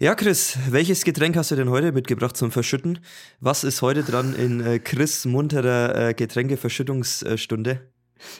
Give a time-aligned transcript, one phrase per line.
[0.00, 3.00] Ja, Chris, welches Getränk hast du denn heute mitgebracht zum Verschütten?
[3.40, 7.80] Was ist heute dran in äh, Chris munterer äh, Getränkeverschüttungsstunde?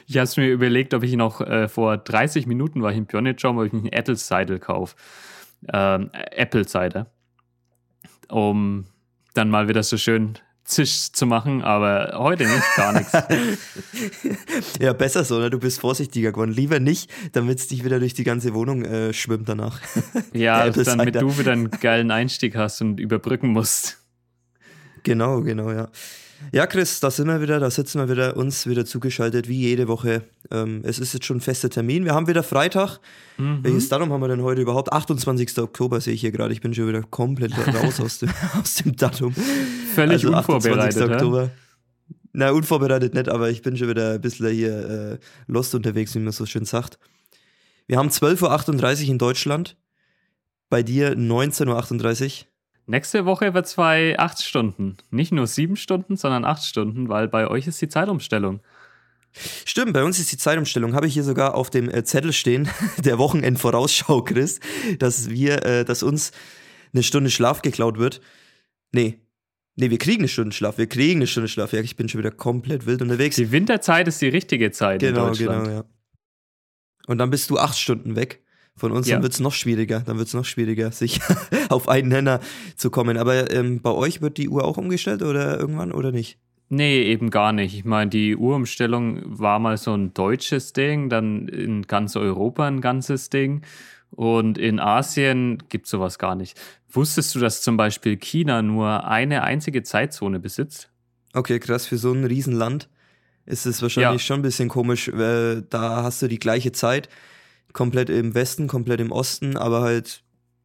[0.07, 3.49] Ich habe mir überlegt, ob ich noch äh, vor 30 Minuten war ich in Pionitschau,
[3.49, 4.95] ob ich einen Apple Cider kaufe.
[5.73, 7.11] Ähm, Apple Cider.
[8.29, 8.85] Um
[9.33, 10.37] dann mal wieder so schön
[10.69, 13.11] Zisch zu machen, aber heute nicht, gar nichts.
[14.79, 15.49] ja, besser so, ne?
[15.49, 16.51] Du bist vorsichtiger geworden.
[16.51, 19.81] Lieber nicht, damit es dich wieder durch die ganze Wohnung äh, schwimmt danach.
[20.31, 23.97] ja, damit du wieder einen geilen Einstieg hast und überbrücken musst.
[25.01, 25.89] Genau, genau, ja.
[26.51, 29.87] Ja, Chris, da sind wir wieder, da sitzen wir wieder, uns wieder zugeschaltet, wie jede
[29.87, 30.23] Woche.
[30.51, 32.05] Ähm, es ist jetzt schon ein fester Termin.
[32.05, 32.99] Wir haben wieder Freitag.
[33.37, 33.59] Mhm.
[33.63, 34.91] Welches Datum haben wir denn heute überhaupt?
[34.91, 35.57] 28.
[35.59, 36.53] Oktober sehe ich hier gerade.
[36.53, 39.33] Ich bin schon wieder komplett raus aus, dem, aus dem Datum.
[39.93, 41.01] Völlig also unvorbereitet.
[41.01, 41.11] 28.
[41.11, 41.51] Oktober.
[42.31, 46.19] Na, unvorbereitet nicht, aber ich bin schon wieder ein bisschen hier äh, lost unterwegs, wie
[46.19, 46.99] man so schön sagt.
[47.87, 49.77] Wir haben 12.38 Uhr in Deutschland.
[50.69, 52.48] Bei dir 19.38 Uhr.
[52.89, 54.97] Nächste Woche wird es bei acht Stunden.
[55.11, 58.61] Nicht nur sieben Stunden, sondern acht Stunden, weil bei euch ist die Zeitumstellung.
[59.63, 60.95] Stimmt, bei uns ist die Zeitumstellung.
[60.95, 64.59] Habe ich hier sogar auf dem äh, Zettel stehen, der Wochenendvorausschau, Chris,
[64.97, 66.31] dass wir, äh, dass uns
[66.91, 68.21] eine Stunde Schlaf geklaut wird.
[68.91, 69.19] Nee.
[69.75, 70.79] Nee, wir kriegen eine Stunde Schlaf.
[70.79, 71.73] Wir kriegen eine Stunde Schlaf.
[71.73, 73.35] Ja, ich bin schon wieder komplett wild unterwegs.
[73.35, 75.65] Die Winterzeit ist die richtige Zeit genau, in Deutschland.
[75.65, 75.85] Genau, ja.
[77.05, 78.41] Und dann bist du acht Stunden weg
[78.79, 79.15] von uns, ja.
[79.15, 80.01] dann wird es noch schwieriger.
[80.01, 81.19] Dann wird es noch schwieriger, sich
[81.69, 82.39] auf einen Nenner
[82.75, 83.17] zu kommen.
[83.17, 86.37] Aber ähm, bei euch wird die Uhr auch umgestellt oder irgendwann oder nicht?
[86.69, 87.73] Nee, eben gar nicht.
[87.73, 92.79] Ich meine, die Uhrumstellung war mal so ein deutsches Ding, dann in ganz Europa ein
[92.79, 93.63] ganzes Ding.
[94.11, 96.59] Und in Asien gibt es sowas gar nicht.
[96.91, 100.91] Wusstest du, dass zum Beispiel China nur eine einzige Zeitzone besitzt?
[101.33, 102.89] Okay, krass, für so ein Riesenland
[103.45, 104.25] ist es wahrscheinlich ja.
[104.25, 105.11] schon ein bisschen komisch.
[105.13, 107.09] Weil da hast du die gleiche Zeit
[107.73, 110.23] komplett im Westen, komplett im Osten, aber halt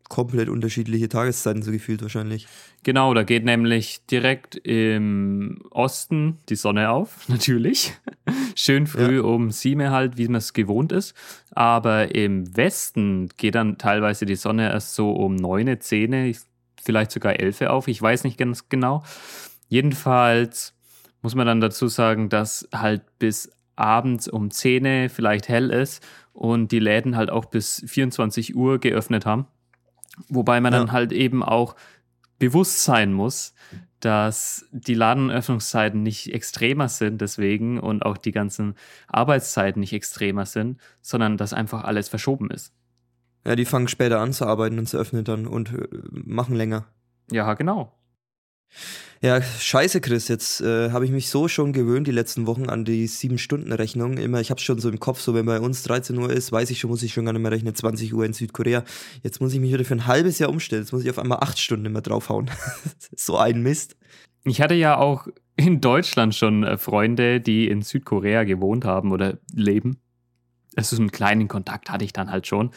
[0.08, 2.46] komplett unterschiedliche Tageszeiten so gefühlt wahrscheinlich.
[2.82, 7.94] Genau, da geht nämlich direkt im Osten die Sonne auf, natürlich.
[8.54, 9.22] Schön früh ja.
[9.22, 11.14] um sieben halt, wie man es gewohnt ist.
[11.50, 16.36] Aber im Westen geht dann teilweise die Sonne erst so um neun, zehn,
[16.82, 17.88] vielleicht sogar elf auf.
[17.88, 19.02] Ich weiß nicht ganz genau.
[19.68, 20.74] Jedenfalls
[21.22, 26.72] muss man dann dazu sagen, dass halt bis abends um 10 vielleicht hell ist und
[26.72, 29.46] die Läden halt auch bis 24 Uhr geöffnet haben.
[30.28, 30.80] Wobei man ja.
[30.80, 31.74] dann halt eben auch
[32.38, 33.54] bewusst sein muss,
[34.00, 38.74] dass die Ladenöffnungszeiten nicht extremer sind deswegen und auch die ganzen
[39.08, 42.74] Arbeitszeiten nicht extremer sind, sondern dass einfach alles verschoben ist.
[43.46, 46.86] Ja, die fangen später an zu arbeiten und zu öffnen dann und äh, machen länger.
[47.30, 47.92] Ja, genau.
[49.24, 50.28] Ja, scheiße, Chris.
[50.28, 54.18] Jetzt äh, habe ich mich so schon gewöhnt, die letzten Wochen, an die Sieben-Stunden-Rechnung.
[54.18, 56.68] Immer, ich habe schon so im Kopf, so wenn bei uns 13 Uhr ist, weiß
[56.68, 58.84] ich schon, muss ich schon gar nicht mehr rechnen, 20 Uhr in Südkorea.
[59.22, 60.82] Jetzt muss ich mich wieder für ein halbes Jahr umstellen.
[60.82, 62.50] Jetzt muss ich auf einmal acht Stunden immer draufhauen.
[63.16, 63.96] so ein Mist.
[64.44, 65.26] Ich hatte ja auch
[65.56, 70.02] in Deutschland schon äh, Freunde, die in Südkorea gewohnt haben oder leben.
[70.76, 72.72] Also so einen kleinen Kontakt hatte ich dann halt schon.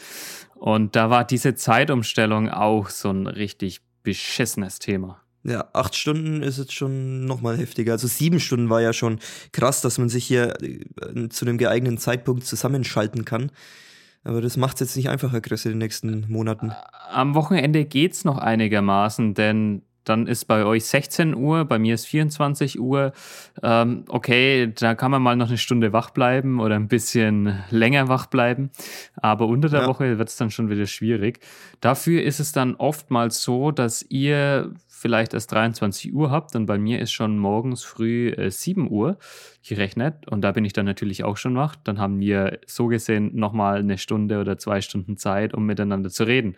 [0.54, 5.20] Und da war diese Zeitumstellung auch so ein richtig beschissenes Thema.
[5.44, 7.92] Ja, acht Stunden ist jetzt schon nochmal heftiger.
[7.92, 9.18] Also sieben Stunden war ja schon
[9.52, 13.50] krass, dass man sich hier äh, zu einem geeigneten Zeitpunkt zusammenschalten kann.
[14.24, 16.72] Aber das macht es jetzt nicht einfacher, Chris, in den nächsten Monaten.
[17.10, 21.94] Am Wochenende geht es noch einigermaßen, denn dann ist bei euch 16 Uhr, bei mir
[21.94, 23.12] ist 24 Uhr.
[23.62, 28.08] Ähm, okay, da kann man mal noch eine Stunde wach bleiben oder ein bisschen länger
[28.08, 28.70] wach bleiben.
[29.16, 29.86] Aber unter der ja.
[29.86, 31.40] Woche wird es dann schon wieder schwierig.
[31.80, 36.78] Dafür ist es dann oftmals so, dass ihr vielleicht erst 23 Uhr habt und bei
[36.78, 39.18] mir ist schon morgens früh äh, 7 Uhr
[39.66, 41.76] gerechnet und da bin ich dann natürlich auch schon wach.
[41.76, 46.24] Dann haben wir so gesehen nochmal eine Stunde oder zwei Stunden Zeit, um miteinander zu
[46.24, 46.56] reden.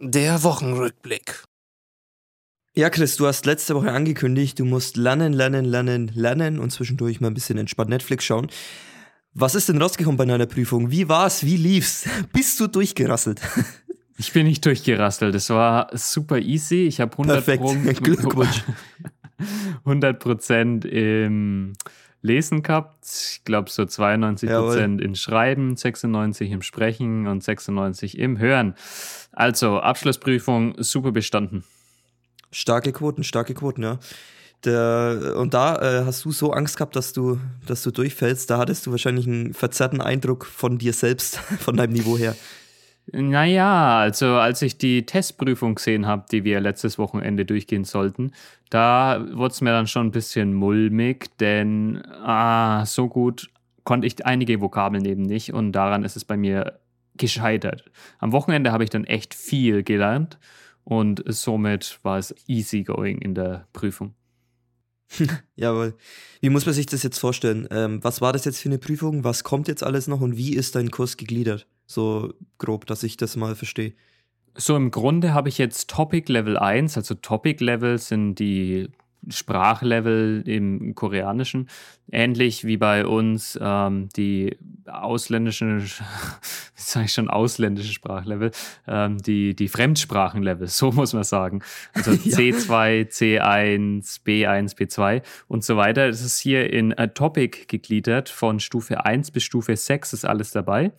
[0.00, 1.44] Der Wochenrückblick.
[2.74, 7.20] Ja, Chris, du hast letzte Woche angekündigt, du musst lernen, lernen, lernen, lernen und zwischendurch
[7.20, 8.48] mal ein bisschen entspannt Netflix schauen.
[9.34, 10.90] Was ist denn rausgekommen bei deiner Prüfung?
[10.90, 11.44] Wie war's?
[11.44, 12.08] Wie lief's?
[12.32, 13.40] Bist du durchgerasselt?
[14.18, 15.34] Ich bin nicht durchgerasselt.
[15.34, 16.86] Es war super easy.
[16.86, 18.02] Ich habe 100 Perfekt.
[18.02, 18.64] Glückwunsch.
[19.84, 21.74] 100 Prozent im
[22.20, 23.04] Lesen gehabt.
[23.06, 28.74] Ich glaube so 92 Prozent im Schreiben, 96 im Sprechen und 96 im Hören.
[29.32, 31.62] Also Abschlussprüfung super bestanden.
[32.50, 33.98] Starke Quoten, starke Quoten, ja.
[34.64, 38.50] Der, und da äh, hast du so Angst gehabt, dass du, dass du durchfällst.
[38.50, 42.34] Da hattest du wahrscheinlich einen verzerrten Eindruck von dir selbst, von deinem Niveau her.
[43.12, 48.32] Naja, also als ich die Testprüfung gesehen habe, die wir letztes Wochenende durchgehen sollten,
[48.68, 53.48] da wurde es mir dann schon ein bisschen mulmig, denn ah, so gut
[53.84, 56.80] konnte ich einige Vokabeln eben nicht und daran ist es bei mir
[57.16, 57.90] gescheitert.
[58.18, 60.38] Am Wochenende habe ich dann echt viel gelernt
[60.84, 64.14] und somit war es easy going in der Prüfung.
[65.56, 65.94] Jawohl.
[66.40, 67.66] Wie muss man sich das jetzt vorstellen?
[67.70, 69.24] Ähm, was war das jetzt für eine Prüfung?
[69.24, 71.66] Was kommt jetzt alles noch und wie ist dein Kurs gegliedert?
[71.86, 73.94] So grob, dass ich das mal verstehe.
[74.54, 78.88] So im Grunde habe ich jetzt Topic Level 1, also Topic Level sind die
[79.28, 81.68] Sprachlevel im Koreanischen,
[82.10, 84.56] ähnlich wie bei uns ähm, die
[84.86, 85.90] ausländischen, wie
[86.74, 88.52] sage ich schon, ausländische Sprachlevel,
[88.86, 91.62] ähm, die, die Fremdsprachenlevel, so muss man sagen.
[91.92, 96.06] Also C2, C1, B1, B2 und so weiter.
[96.06, 100.52] Das ist hier in a Topic gegliedert, von Stufe 1 bis Stufe 6 ist alles
[100.52, 100.92] dabei.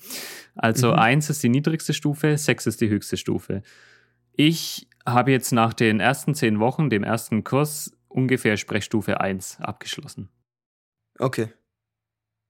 [0.55, 0.99] Also mhm.
[0.99, 3.63] 1 ist die niedrigste Stufe, 6 ist die höchste Stufe.
[4.33, 10.29] Ich habe jetzt nach den ersten zehn Wochen, dem ersten Kurs, ungefähr Sprechstufe 1 abgeschlossen.
[11.17, 11.53] Okay.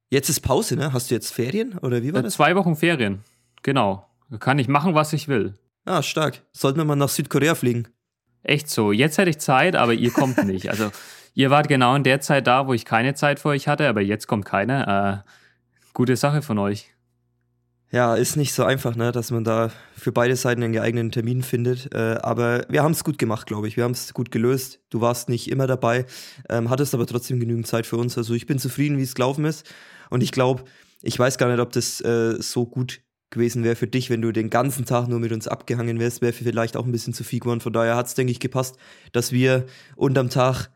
[0.10, 0.92] Jetzt ist Pause, ne?
[0.92, 2.34] Hast du jetzt Ferien oder wie war das?
[2.34, 3.24] Zwei Wochen Ferien,
[3.62, 4.08] genau.
[4.30, 5.54] Da kann ich machen, was ich will.
[5.86, 6.42] Ah, stark.
[6.52, 7.88] Sollten wir mal nach Südkorea fliegen?
[8.44, 8.92] Echt so.
[8.92, 10.70] Jetzt hätte ich Zeit, aber ihr kommt nicht.
[10.70, 10.92] Also,
[11.34, 14.02] ihr wart genau in der Zeit da, wo ich keine Zeit für euch hatte, aber
[14.02, 15.24] jetzt kommt keiner.
[15.26, 15.30] Äh,
[15.94, 16.94] gute Sache von euch
[17.92, 21.42] ja, ist nicht so einfach, ne, dass man da für beide Seiten einen geeigneten Termin
[21.42, 21.94] findet.
[21.94, 23.78] Äh, aber wir haben es gut gemacht, glaube ich.
[23.78, 24.80] Wir haben es gut gelöst.
[24.90, 26.06] Du warst nicht immer dabei,
[26.50, 28.18] ähm, hattest aber trotzdem genügend Zeit für uns.
[28.18, 29.66] Also ich bin zufrieden, wie es gelaufen ist.
[30.12, 30.64] Und ich glaube,
[31.02, 33.02] ich weiß gar nicht, ob das äh, so gut
[33.32, 36.34] gewesen wäre für dich, wenn du den ganzen Tag nur mit uns abgehangen wärst, wäre
[36.34, 37.62] vielleicht auch ein bisschen zu viel geworden.
[37.62, 38.78] Von daher hat es, denke ich, gepasst,
[39.12, 39.66] dass wir
[39.96, 40.70] unterm Tag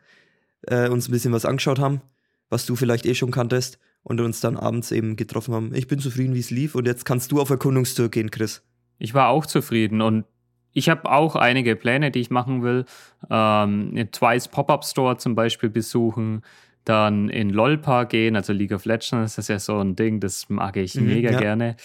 [0.68, 2.02] äh, uns ein bisschen was angeschaut haben,
[2.50, 5.74] was du vielleicht eh schon kanntest und uns dann abends eben getroffen haben.
[5.74, 8.64] Ich bin zufrieden, wie es lief und jetzt kannst du auf Erkundungstour gehen, Chris.
[9.00, 10.26] Ich war auch zufrieden und
[10.74, 12.86] ich habe auch einige Pläne, die ich machen will.
[13.30, 16.42] Ähm, Twice Pop-Up Store zum Beispiel besuchen,
[16.84, 20.50] dann in LOLPA gehen, also League of Legends, das ist ja so ein Ding, das
[20.50, 21.40] mag ich mhm, mega ja.
[21.40, 21.78] gerne.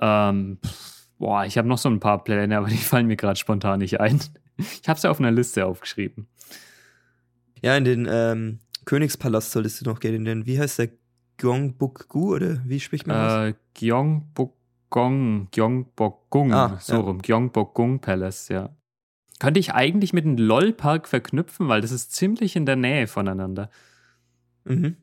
[0.00, 0.58] Ähm,
[1.18, 4.00] boah, ich habe noch so ein paar Pläne, aber die fallen mir gerade spontan nicht
[4.00, 4.20] ein.
[4.56, 6.26] Ich habe sie auf einer Liste aufgeschrieben.
[7.62, 10.14] Ja, in den ähm, Königspalast solltest du noch gehen.
[10.14, 10.88] In den, wie heißt der?
[11.40, 13.50] Gyeongbokgu oder wie spricht man das?
[13.50, 16.98] Äh, Gyeongbokgung, Gyeongbokgung, ah, so ja.
[17.00, 18.76] rum, Gyeongbokgung Palace, ja.
[19.38, 23.70] Könnte ich eigentlich mit dem LOL-Park verknüpfen, weil das ist ziemlich in der Nähe voneinander.
[24.64, 24.96] Mhm.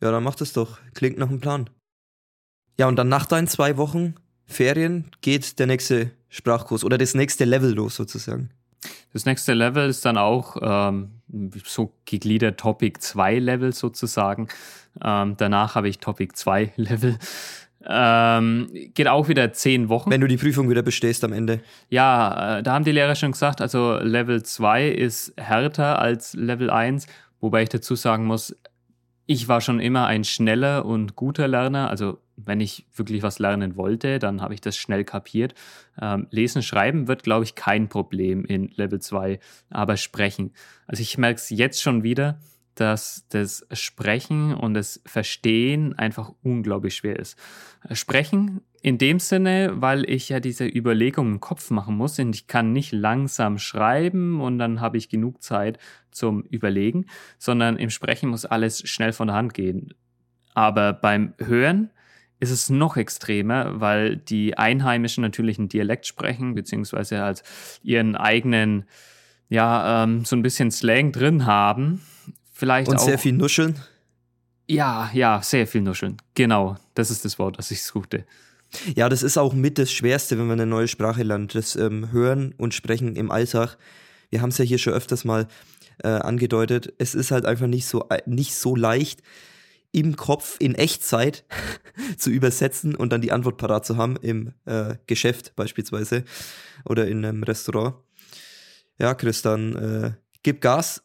[0.00, 0.78] Ja, dann mach das doch.
[0.94, 1.68] Klingt nach einem Plan.
[2.78, 4.14] Ja, und dann nach deinen zwei Wochen
[4.46, 8.50] Ferien geht der nächste Sprachkurs oder das nächste Level los sozusagen.
[9.12, 11.10] Das nächste Level ist dann auch ähm,
[11.64, 14.48] so gegliedert Topic 2 Level sozusagen.
[15.02, 17.18] Ähm, danach habe ich Topic 2 Level.
[17.86, 20.10] Ähm, geht auch wieder zehn Wochen.
[20.10, 21.60] Wenn du die Prüfung wieder bestehst am Ende.
[21.88, 26.68] Ja, äh, da haben die Lehrer schon gesagt, also Level 2 ist härter als Level
[26.68, 27.06] 1,
[27.40, 28.54] wobei ich dazu sagen muss,
[29.30, 31.88] ich war schon immer ein schneller und guter Lerner.
[31.88, 35.54] Also wenn ich wirklich was lernen wollte, dann habe ich das schnell kapiert.
[36.02, 39.38] Ähm, Lesen, Schreiben wird, glaube ich, kein Problem in Level 2,
[39.70, 40.52] aber Sprechen.
[40.88, 42.40] Also ich merke es jetzt schon wieder,
[42.80, 47.38] dass das Sprechen und das Verstehen einfach unglaublich schwer ist.
[47.92, 52.46] Sprechen in dem Sinne, weil ich ja diese Überlegung im Kopf machen muss und ich
[52.46, 55.78] kann nicht langsam schreiben und dann habe ich genug Zeit
[56.10, 57.06] zum Überlegen,
[57.38, 59.92] sondern im Sprechen muss alles schnell von der Hand gehen.
[60.54, 61.90] Aber beim Hören
[62.40, 67.42] ist es noch extremer, weil die Einheimischen natürlich einen Dialekt sprechen, beziehungsweise halt
[67.82, 68.84] ihren eigenen,
[69.50, 72.00] ja, ähm, so ein bisschen Slang drin haben.
[72.60, 73.74] Vielleicht Und auch, sehr viel Nuscheln?
[74.68, 76.18] Ja, ja, sehr viel Nuscheln.
[76.34, 78.26] Genau, das ist das Wort, das ich suchte.
[78.94, 81.54] Ja, das ist auch mit das Schwerste, wenn man eine neue Sprache lernt.
[81.54, 83.78] Das ähm, Hören und Sprechen im Alltag.
[84.28, 85.48] Wir haben es ja hier schon öfters mal
[86.04, 86.92] äh, angedeutet.
[86.98, 89.22] Es ist halt einfach nicht so, äh, nicht so leicht,
[89.92, 91.46] im Kopf in Echtzeit
[92.18, 96.24] zu übersetzen und dann die Antwort parat zu haben im äh, Geschäft beispielsweise
[96.84, 97.94] oder in einem Restaurant.
[98.98, 100.12] Ja, Chris, dann äh,
[100.42, 101.02] gib Gas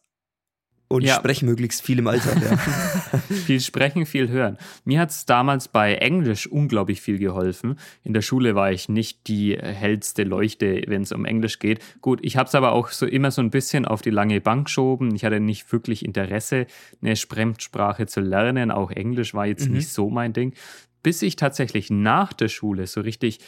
[0.88, 1.14] und ja.
[1.16, 2.40] sprech möglichst viel im Alltag.
[2.40, 2.56] Ja.
[3.34, 4.56] viel sprechen, viel hören.
[4.84, 7.78] Mir hat es damals bei Englisch unglaublich viel geholfen.
[8.04, 11.80] In der Schule war ich nicht die hellste Leuchte, wenn es um Englisch geht.
[12.00, 14.66] Gut, ich habe es aber auch so immer so ein bisschen auf die lange Bank
[14.66, 15.14] geschoben.
[15.14, 16.66] Ich hatte nicht wirklich Interesse,
[17.02, 18.70] eine Fremdsprache zu lernen.
[18.70, 19.74] Auch Englisch war jetzt mhm.
[19.74, 20.54] nicht so mein Ding.
[21.02, 23.40] Bis ich tatsächlich nach der Schule so richtig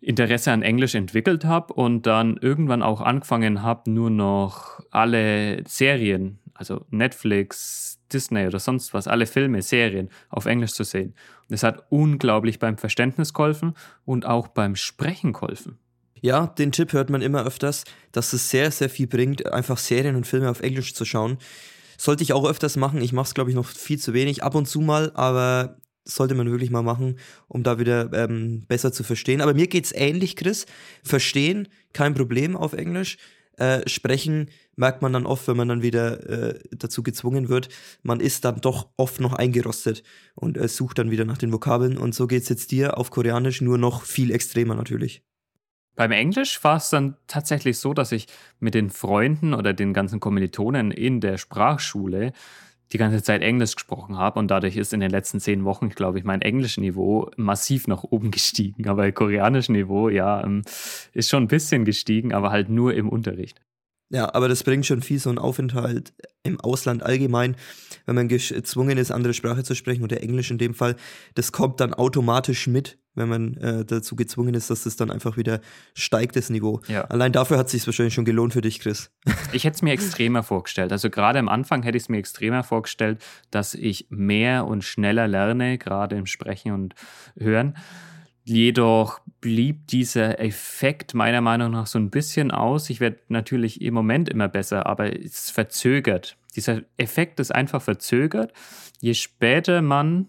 [0.00, 6.38] Interesse an Englisch entwickelt habe und dann irgendwann auch angefangen habe, nur noch alle Serien
[6.58, 11.14] also Netflix, Disney oder sonst was, alle Filme, Serien auf Englisch zu sehen.
[11.48, 15.78] Und es hat unglaublich beim Verständnis geholfen und auch beim Sprechen geholfen.
[16.20, 20.16] Ja, den Tipp hört man immer öfters, dass es sehr, sehr viel bringt, einfach Serien
[20.16, 21.38] und Filme auf Englisch zu schauen.
[21.98, 23.00] Sollte ich auch öfters machen.
[23.00, 24.42] Ich mache es, glaube ich, noch viel zu wenig.
[24.42, 28.92] Ab und zu mal, aber sollte man wirklich mal machen, um da wieder ähm, besser
[28.92, 29.40] zu verstehen.
[29.40, 30.66] Aber mir geht's ähnlich, Chris.
[31.02, 33.18] Verstehen, kein Problem auf Englisch.
[33.56, 37.68] Äh, sprechen merkt man dann oft, wenn man dann wieder äh, dazu gezwungen wird.
[38.02, 40.02] Man ist dann doch oft noch eingerostet
[40.34, 41.96] und äh, sucht dann wieder nach den Vokabeln.
[41.96, 45.22] Und so geht's jetzt dir auf Koreanisch nur noch viel extremer natürlich.
[45.94, 48.26] Beim Englisch war es dann tatsächlich so, dass ich
[48.60, 52.34] mit den Freunden oder den ganzen Kommilitonen in der Sprachschule
[52.92, 56.18] die ganze Zeit Englisch gesprochen habe und dadurch ist in den letzten zehn Wochen, glaube
[56.18, 58.88] ich, mein Englischniveau massiv nach oben gestiegen.
[58.88, 60.62] Aber koreanisch Niveau, ja, ähm,
[61.12, 63.60] ist schon ein bisschen gestiegen, aber halt nur im Unterricht.
[64.08, 66.12] Ja, aber das bringt schon viel so ein Aufenthalt
[66.44, 67.56] im Ausland allgemein,
[68.04, 70.94] wenn man gezwungen ist, andere Sprache zu sprechen oder Englisch in dem Fall.
[71.34, 75.36] Das kommt dann automatisch mit, wenn man äh, dazu gezwungen ist, dass das dann einfach
[75.36, 75.60] wieder
[75.94, 76.80] steigt, das Niveau.
[76.86, 77.02] Ja.
[77.04, 79.10] Allein dafür hat es sich wahrscheinlich schon gelohnt für dich, Chris.
[79.52, 80.92] Ich hätte es mir extremer vorgestellt.
[80.92, 85.28] Also gerade am Anfang hätte ich es mir extremer vorgestellt, dass ich mehr und schneller
[85.28, 86.94] lerne, gerade im Sprechen und
[87.38, 87.74] Hören.
[88.48, 92.90] Jedoch blieb dieser Effekt meiner Meinung nach so ein bisschen aus.
[92.90, 96.36] Ich werde natürlich im Moment immer besser, aber es verzögert.
[96.54, 98.52] Dieser Effekt ist einfach verzögert.
[99.00, 100.28] Je später man,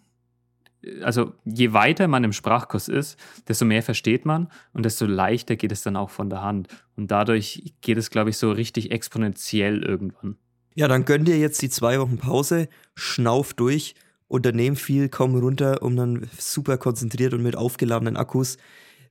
[1.01, 3.17] also je weiter man im Sprachkurs ist,
[3.47, 6.67] desto mehr versteht man und desto leichter geht es dann auch von der Hand.
[6.95, 10.37] Und dadurch geht es, glaube ich, so richtig exponentiell irgendwann.
[10.75, 13.95] Ja, dann gönn dir jetzt die zwei Wochen Pause, schnauf durch
[14.27, 18.57] unternehmen viel, komm runter, um dann super konzentriert und mit aufgeladenen Akkus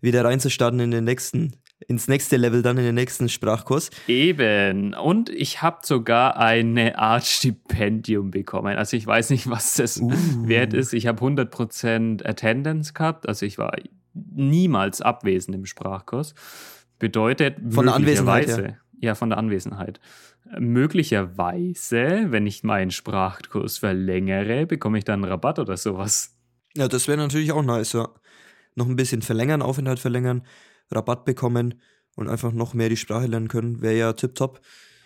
[0.01, 1.53] wieder reinzustarten in den nächsten,
[1.89, 3.91] ins nächste Level, dann in den nächsten Sprachkurs.
[4.07, 4.95] Eben.
[4.95, 8.77] Und ich habe sogar eine Art Stipendium bekommen.
[8.77, 10.11] Also ich weiß nicht, was das uh.
[10.47, 10.95] wert ist.
[10.95, 13.29] Ich habe 100% Attendance gehabt.
[13.29, 13.77] Also ich war
[14.15, 16.35] niemals abwesend im Sprachkurs.
[16.99, 18.49] Bedeutet von der Anwesenheit.
[18.49, 18.77] Ja.
[19.01, 20.01] ja, von der Anwesenheit
[20.59, 26.37] möglicherweise, wenn ich meinen Sprachkurs verlängere, bekomme ich dann einen Rabatt oder sowas.
[26.77, 28.09] Ja, das wäre natürlich auch nice, ja.
[28.75, 30.43] Noch ein bisschen verlängern, Aufenthalt verlängern,
[30.91, 31.81] Rabatt bekommen
[32.15, 34.61] und einfach noch mehr die Sprache lernen können, wäre ja tipptopp.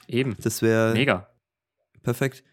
[0.06, 0.37] Eben.
[0.42, 0.92] Das wäre.
[0.92, 1.28] Mega.
[2.02, 2.44] Perfekt.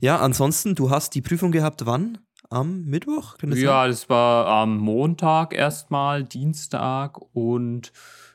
[0.00, 2.18] Ja, ansonsten, du hast die Prüfung gehabt, wann?
[2.50, 3.36] Am Mittwoch?
[3.38, 3.90] Das ja, sein?
[3.90, 7.92] das war am Montag erstmal, Dienstag und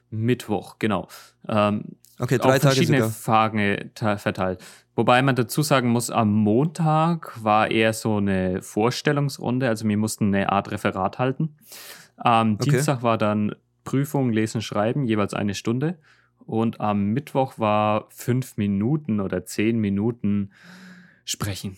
[0.10, 1.08] Mittwoch, genau.
[1.48, 4.64] Ähm, Okay, drei auf Tage verschiedene Fragen verteilt.
[4.96, 10.34] Wobei man dazu sagen muss, am Montag war eher so eine Vorstellungsrunde, also wir mussten
[10.34, 11.56] eine Art Referat halten.
[12.18, 12.72] Am okay.
[12.72, 15.98] Dienstag war dann Prüfung, Lesen, Schreiben, jeweils eine Stunde.
[16.46, 20.52] Und am Mittwoch war fünf Minuten oder zehn Minuten
[21.26, 21.78] Sprechen.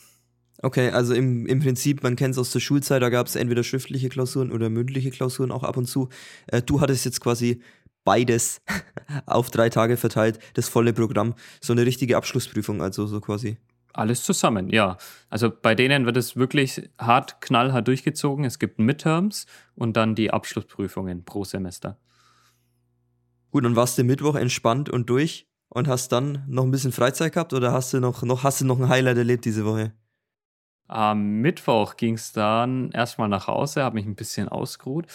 [0.62, 3.63] Okay, also im, im Prinzip, man kennt es aus der Schulzeit, da gab es entweder
[3.63, 6.10] schriftliche Klausuren oder mündliche Klausuren auch ab und zu.
[6.48, 7.62] Äh, du hattest jetzt quasi
[8.03, 8.62] beides
[9.25, 11.36] auf drei Tage verteilt, das volle Programm.
[11.62, 13.58] So eine richtige Abschlussprüfung, also so quasi.
[14.00, 14.96] Alles zusammen, ja.
[15.29, 18.46] Also bei denen wird es wirklich hart, knallhart durchgezogen.
[18.46, 21.98] Es gibt Midterms und dann die Abschlussprüfungen pro Semester.
[23.51, 27.34] Gut, und warst du Mittwoch entspannt und durch und hast dann noch ein bisschen Freizeit
[27.34, 29.91] gehabt oder hast du noch, noch, hast du noch ein Highlight erlebt diese Woche?
[30.88, 35.08] Am Mittwoch ging es dann erstmal nach Hause, habe mich ein bisschen ausgeruht.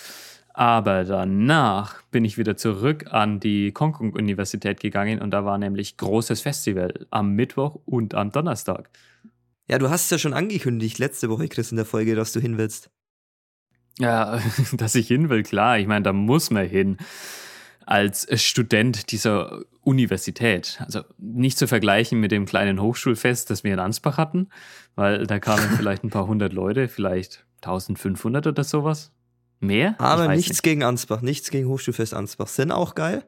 [0.57, 6.43] Aber danach bin ich wieder zurück an die Konkung-Universität gegangen und da war nämlich großes
[6.43, 8.89] Festival am Mittwoch und am Donnerstag.
[9.69, 12.39] Ja, du hast es ja schon angekündigt letzte Woche, Chris, in der Folge, dass du
[12.39, 12.89] hin willst.
[13.99, 14.41] Ja,
[14.73, 15.79] dass ich hin will, klar.
[15.79, 16.99] Ich meine, da muss man hin
[17.85, 20.81] als Student dieser Universität.
[20.85, 24.51] Also nicht zu vergleichen mit dem kleinen Hochschulfest, das wir in Ansbach hatten,
[24.95, 29.14] weil da kamen vielleicht ein paar hundert Leute, vielleicht 1500 oder sowas.
[29.67, 29.95] Mehr?
[29.99, 30.63] Aber nichts nicht.
[30.63, 32.49] gegen Ansbach, nichts gegen Hochschulfest Ansbach.
[32.49, 33.25] Sind auch geil,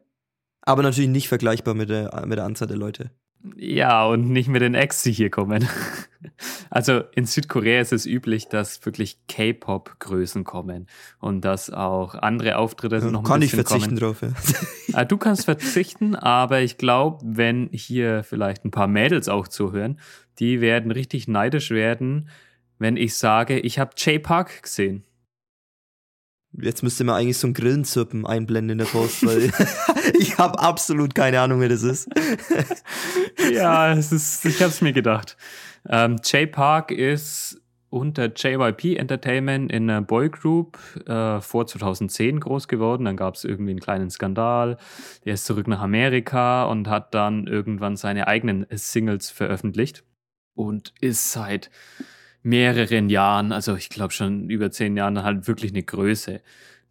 [0.62, 3.10] aber natürlich nicht vergleichbar mit der, mit der Anzahl der Leute.
[3.56, 5.68] Ja, und nicht mit den Ex, die hier kommen.
[6.70, 10.88] Also in Südkorea ist es üblich, dass wirklich K-Pop-Größen kommen
[11.20, 14.14] und dass auch andere Auftritte ja, noch ein Kann ich verzichten kommen.
[14.14, 14.30] drauf, ja.
[14.92, 20.00] Ah, du kannst verzichten, aber ich glaube, wenn hier vielleicht ein paar Mädels auch zuhören,
[20.40, 22.28] die werden richtig neidisch werden,
[22.78, 25.04] wenn ich sage, ich habe J-Park gesehen.
[26.60, 29.52] Jetzt müsste man eigentlich so ein Grillenzirpen einblenden in der Post, weil
[30.18, 32.08] ich habe absolut keine Ahnung, wer das ist.
[33.52, 35.36] ja, es ist, ich habe es mir gedacht.
[35.88, 43.04] Ähm, Jay Park ist unter JYP Entertainment in einer Boygroup äh, vor 2010 groß geworden.
[43.04, 44.76] Dann gab es irgendwie einen kleinen Skandal.
[45.24, 50.04] Er ist zurück nach Amerika und hat dann irgendwann seine eigenen Singles veröffentlicht
[50.54, 51.70] und ist seit
[52.46, 56.40] mehreren Jahren, also ich glaube schon über zehn Jahren, halt wirklich eine Größe,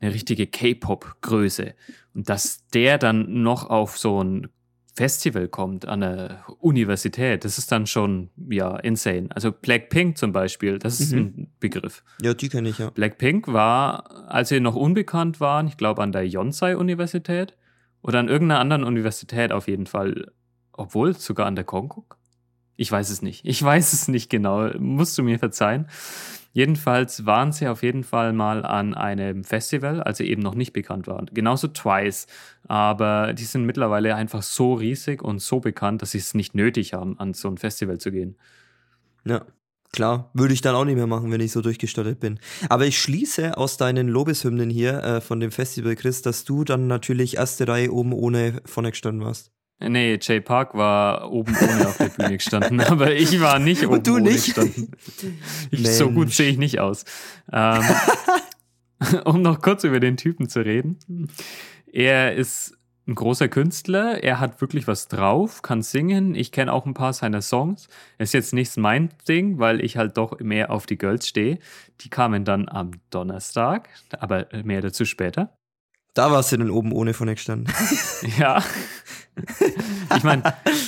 [0.01, 1.74] eine richtige K-Pop-Größe.
[2.13, 4.50] Und dass der dann noch auf so ein
[4.95, 9.27] Festival kommt, an eine Universität, das ist dann schon, ja, insane.
[9.29, 11.17] Also Blackpink zum Beispiel, das ist Mhm.
[11.19, 12.03] ein Begriff.
[12.21, 12.89] Ja, die kenne ich ja.
[12.89, 17.55] Blackpink war, als sie noch unbekannt waren, ich glaube an der Yonsei-Universität
[18.01, 20.31] oder an irgendeiner anderen Universität auf jeden Fall,
[20.74, 22.14] obwohl sogar an der Konkuk.
[22.77, 23.46] Ich weiß es nicht.
[23.46, 24.70] Ich weiß es nicht genau.
[24.77, 25.88] Musst du mir verzeihen.
[26.53, 30.72] Jedenfalls waren sie auf jeden Fall mal an einem Festival, als sie eben noch nicht
[30.72, 31.29] bekannt waren.
[31.34, 32.27] Genauso Twice.
[32.65, 36.94] Aber die sind mittlerweile einfach so riesig und so bekannt, dass sie es nicht nötig
[36.94, 38.38] haben, an so ein Festival zu gehen.
[39.25, 39.46] Ja.
[39.91, 42.39] Klar, würde ich dann auch nicht mehr machen, wenn ich so durchgestattet bin.
[42.67, 46.88] Aber ich schließe aus deinen Lobeshymnen hier äh, von dem Festival, Chris, dass du dann
[46.88, 49.51] natürlich erste Reihe oben ohne vorne gestanden warst.
[49.79, 53.96] Nee, Jay Park war oben ohne auf der Bühne gestanden, aber ich war nicht oben
[53.96, 54.46] Und du ohne nicht?
[54.46, 54.91] gestanden.
[55.72, 57.03] Ich, so gut sehe ich nicht aus.
[57.51, 57.84] Ähm,
[59.25, 60.98] um noch kurz über den Typen zu reden.
[61.91, 62.77] Er ist
[63.08, 66.34] ein großer Künstler, er hat wirklich was drauf, kann singen.
[66.34, 67.88] Ich kenne auch ein paar seiner Songs.
[68.17, 71.60] Ist jetzt nicht mein Ding, weil ich halt doch mehr auf die Girls stehe.
[72.01, 75.55] Die kamen dann am Donnerstag, aber mehr dazu später.
[76.15, 77.72] Da warst du dann oben ohne vorne gestanden.
[78.39, 78.63] Ja.
[80.15, 80.44] Ich meine,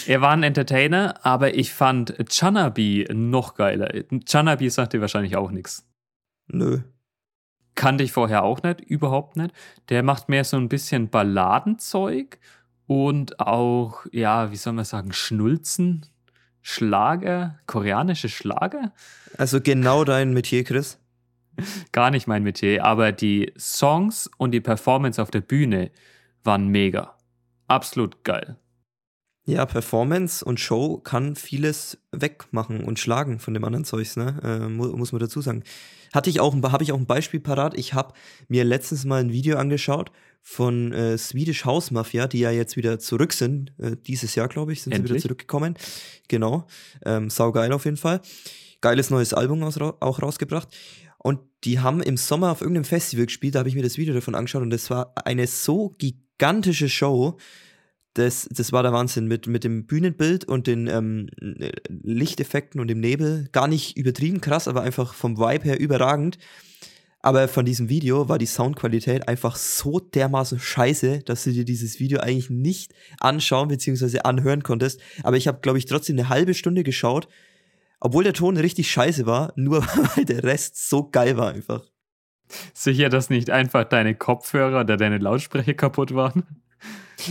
[0.05, 3.89] er war ein Entertainer, aber ich fand Chanabi noch geiler.
[4.27, 5.85] Chanabi sagt dir wahrscheinlich auch nichts.
[6.47, 6.81] Nö.
[7.75, 9.53] Kannte ich vorher auch nicht, überhaupt nicht.
[9.89, 12.39] Der macht mehr so ein bisschen Balladenzeug
[12.87, 16.05] und auch, ja, wie soll man sagen, Schnulzen,
[16.61, 18.93] Schlager, koreanische Schlager.
[19.37, 20.99] Also genau dein Metier, Chris.
[21.91, 25.91] Gar nicht mein Metier, aber die Songs und die Performance auf der Bühne
[26.43, 27.16] waren mega.
[27.67, 28.57] Absolut geil.
[29.45, 34.37] Ja, Performance und Show kann vieles wegmachen und schlagen von dem anderen Zeugs, ne?
[34.43, 35.63] Äh, mu muss man dazu sagen.
[36.13, 37.77] Hatte ich auch, habe ich auch ein Beispiel parat.
[37.77, 38.13] Ich habe
[38.49, 42.99] mir letztens mal ein Video angeschaut von äh, Swedish House Mafia, die ja jetzt wieder
[42.99, 43.73] zurück sind.
[43.79, 45.23] Äh, dieses Jahr, glaube ich, sind sie wieder Endlich?
[45.23, 45.75] zurückgekommen.
[46.27, 46.67] Genau.
[47.05, 48.21] Ähm, saugeil auf jeden Fall.
[48.81, 50.67] Geiles neues Album aus, auch rausgebracht.
[51.17, 54.13] Und die haben im Sommer auf irgendeinem Festival gespielt, da habe ich mir das Video
[54.13, 57.37] davon angeschaut und das war eine so gigantische Show.
[58.13, 61.29] Das, das war der Wahnsinn mit, mit dem Bühnenbild und den ähm,
[61.87, 63.47] Lichteffekten und dem Nebel.
[63.51, 66.37] Gar nicht übertrieben krass, aber einfach vom Vibe her überragend.
[67.19, 71.99] Aber von diesem Video war die Soundqualität einfach so dermaßen scheiße, dass du dir dieses
[71.99, 74.19] Video eigentlich nicht anschauen bzw.
[74.19, 75.01] anhören konntest.
[75.23, 77.27] Aber ich habe, glaube ich, trotzdem eine halbe Stunde geschaut,
[77.99, 79.81] obwohl der Ton richtig scheiße war, nur
[80.15, 81.83] weil der Rest so geil war einfach.
[82.73, 86.63] Sicher, dass nicht einfach deine Kopfhörer oder deine Lautsprecher kaputt waren?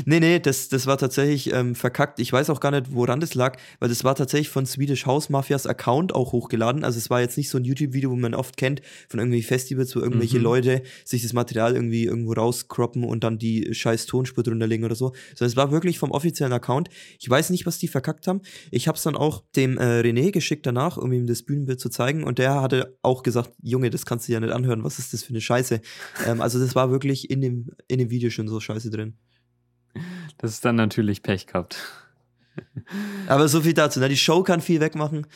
[0.05, 2.19] Nee, nee, das, das war tatsächlich ähm, verkackt.
[2.19, 5.29] Ich weiß auch gar nicht, woran das lag, weil das war tatsächlich von Swedish House
[5.29, 6.85] Mafias Account auch hochgeladen.
[6.85, 9.95] Also es war jetzt nicht so ein YouTube-Video, wo man oft kennt, von irgendwie Festivals,
[9.95, 10.43] wo irgendwelche Mhm.
[10.45, 14.95] Leute sich das Material irgendwie irgendwo rauscroppen und dann die scheiß Tonspur drunter legen oder
[14.97, 15.13] so.
[15.35, 16.89] Sondern es war wirklich vom offiziellen Account.
[17.19, 18.41] Ich weiß nicht, was die verkackt haben.
[18.71, 21.89] Ich habe es dann auch dem äh, René geschickt danach, um ihm das Bühnenbild zu
[21.91, 22.25] zeigen.
[22.25, 24.83] Und der hatte auch gesagt, Junge, das kannst du ja nicht anhören.
[24.85, 25.81] Was ist das für eine Scheiße?
[26.27, 29.17] ähm, also das war wirklich in dem, in dem Video schon so scheiße drin.
[30.39, 31.79] Das ist dann natürlich Pech gehabt.
[33.27, 34.01] Aber so viel dazu.
[34.01, 34.09] Ne?
[34.09, 35.27] Die Show kann viel wegmachen,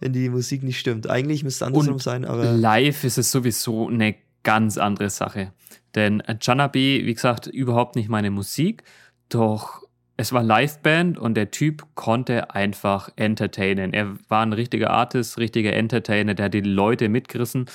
[0.00, 1.08] wenn die Musik nicht stimmt.
[1.08, 5.52] Eigentlich müsste es andersrum Und sein, aber Live ist es sowieso eine ganz andere Sache.
[5.94, 8.84] Denn Janabi, wie gesagt, überhaupt nicht meine Musik,
[9.28, 9.82] doch
[10.16, 13.92] es war Liveband und der Typ konnte einfach entertainen.
[13.92, 17.66] Er war ein richtiger Artist, richtiger Entertainer, der hat die Leute mitgerissen.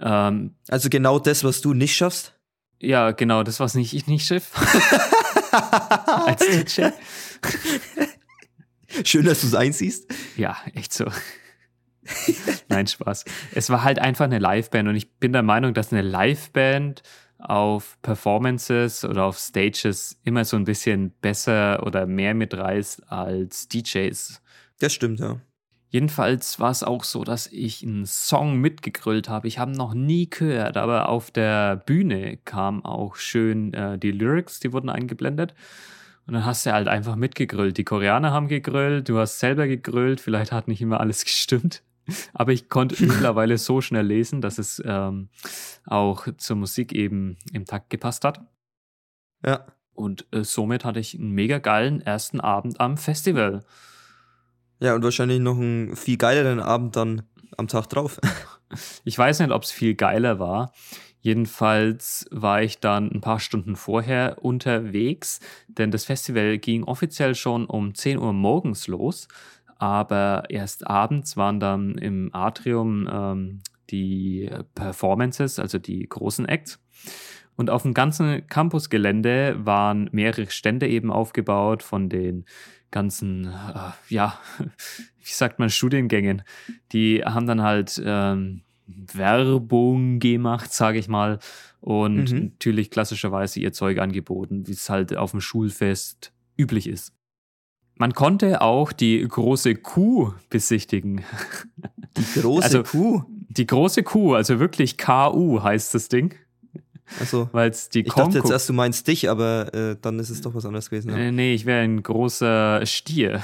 [0.00, 2.34] Ähm, also genau das, was du nicht schaffst.
[2.80, 4.50] ja, genau, das was nicht ich nicht schiff.
[6.26, 6.88] Als DJ.
[9.04, 10.12] Schön, dass du es einsiehst.
[10.36, 11.06] Ja, echt so.
[12.68, 13.24] Nein, Spaß.
[13.54, 17.02] Es war halt einfach eine Liveband und ich bin der Meinung, dass eine Liveband
[17.38, 24.40] auf Performances oder auf Stages immer so ein bisschen besser oder mehr mitreißt als DJs.
[24.78, 25.40] Das stimmt, ja.
[25.92, 29.46] Jedenfalls war es auch so, dass ich einen Song mitgegrölt habe.
[29.46, 34.10] Ich habe ihn noch nie gehört, aber auf der Bühne kam auch schön äh, die
[34.10, 35.54] Lyrics, die wurden eingeblendet.
[36.26, 37.76] Und dann hast du halt einfach mitgegrölt.
[37.76, 41.82] Die Koreaner haben gegrölt, du hast selber gegrölt, vielleicht hat nicht immer alles gestimmt.
[42.32, 45.28] Aber ich konnte mittlerweile so schnell lesen, dass es ähm,
[45.84, 48.40] auch zur Musik eben im Takt gepasst hat.
[49.44, 49.66] Ja.
[49.92, 53.60] Und äh, somit hatte ich einen mega geilen ersten Abend am Festival.
[54.82, 57.22] Ja, und wahrscheinlich noch einen viel geileren Abend dann
[57.56, 58.20] am Tag drauf.
[59.04, 60.72] Ich weiß nicht, ob es viel geiler war.
[61.20, 67.66] Jedenfalls war ich dann ein paar Stunden vorher unterwegs, denn das Festival ging offiziell schon
[67.66, 69.28] um 10 Uhr morgens los,
[69.76, 76.80] aber erst abends waren dann im Atrium ähm, die Performances, also die großen Acts.
[77.54, 82.46] Und auf dem ganzen Campusgelände waren mehrere Stände eben aufgebaut von den
[82.92, 86.42] ganzen, äh, ja, wie sagt man, Studiengängen.
[86.92, 91.40] Die haben dann halt ähm, Werbung gemacht, sage ich mal,
[91.80, 92.52] und mhm.
[92.52, 97.12] natürlich klassischerweise ihr Zeug angeboten, wie es halt auf dem Schulfest üblich ist.
[97.96, 101.22] Man konnte auch die große Kuh besichtigen.
[102.16, 103.22] Die große also, Kuh?
[103.48, 106.34] Die große Kuh, also wirklich KU heißt das Ding.
[107.20, 110.30] Also, weil es die Ich dachte jetzt erst, du meinst dich, aber äh, dann ist
[110.30, 111.10] es doch was anderes gewesen.
[111.10, 111.18] Ja.
[111.18, 113.42] Äh, nee, ich wäre ein großer Stier.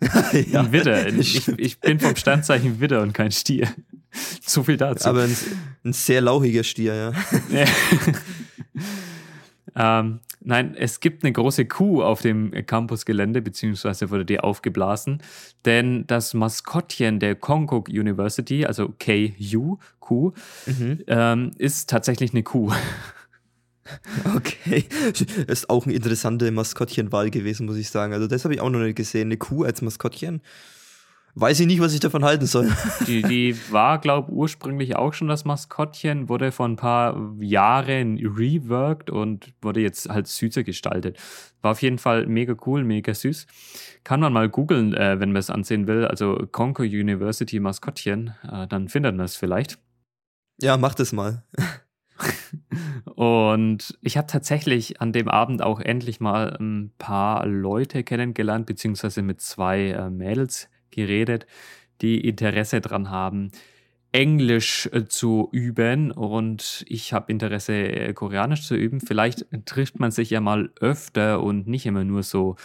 [0.50, 1.08] ja, ein Widder.
[1.08, 3.68] Ich, ich, bin vom Sternzeichen Widder und kein Stier.
[4.46, 5.08] so viel dazu.
[5.08, 5.36] Aber ein,
[5.84, 7.64] ein sehr lauchiger Stier, ja.
[9.78, 15.22] ähm, nein, es gibt eine große Kuh auf dem Campusgelände, beziehungsweise wurde die aufgeblasen,
[15.64, 20.32] denn das Maskottchen der Konkuk University, also KU, Kuh,
[20.66, 21.04] mhm.
[21.06, 22.72] ähm, ist tatsächlich eine Kuh.
[24.36, 24.84] Okay,
[25.46, 28.12] ist auch eine interessante Maskottchenwahl gewesen, muss ich sagen.
[28.12, 29.28] Also das habe ich auch noch nicht gesehen.
[29.28, 30.42] Eine Kuh als Maskottchen
[31.40, 32.70] weiß ich nicht, was ich davon halten soll.
[33.06, 38.18] Die, die war, glaube ich, ursprünglich auch schon das Maskottchen, wurde vor ein paar Jahren
[38.18, 41.18] reworked und wurde jetzt halt süßer gestaltet.
[41.62, 43.46] War auf jeden Fall mega cool, mega süß.
[44.04, 46.04] Kann man mal googeln, äh, wenn man es ansehen will.
[46.06, 49.78] Also Conco University Maskottchen, äh, dann findet man es vielleicht.
[50.60, 51.44] Ja, macht es mal.
[53.14, 59.22] Und ich habe tatsächlich an dem Abend auch endlich mal ein paar Leute kennengelernt, beziehungsweise
[59.22, 61.46] mit zwei äh, Mädels geredet,
[62.00, 63.50] die Interesse daran haben,
[64.12, 69.00] Englisch äh, zu üben und ich habe Interesse, äh, Koreanisch zu üben.
[69.00, 72.56] Vielleicht trifft man sich ja mal öfter und nicht immer nur so,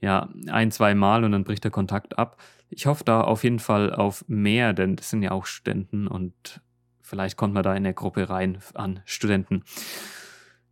[0.00, 2.40] ja, ein, zwei Mal und dann bricht der Kontakt ab.
[2.70, 6.60] Ich hoffe da auf jeden Fall auf mehr, denn das sind ja auch Studenten und
[7.00, 9.62] vielleicht kommt man da in eine Gruppe rein an Studenten.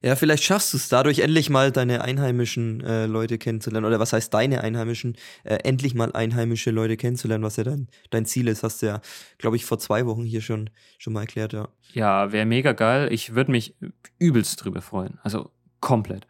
[0.02, 3.86] Ja, vielleicht schaffst du es dadurch endlich mal deine einheimischen äh, Leute kennenzulernen.
[3.86, 5.16] Oder was heißt deine einheimischen?
[5.42, 8.62] Äh, endlich mal einheimische Leute kennenzulernen, was ja dein, dein Ziel ist.
[8.62, 9.00] Hast du ja,
[9.38, 11.68] glaube ich, vor zwei Wochen hier schon, schon mal erklärt, ja.
[11.92, 13.08] Ja, wäre mega geil.
[13.10, 13.74] Ich würde mich
[14.18, 15.18] übelst drüber freuen.
[15.22, 16.26] Also komplett.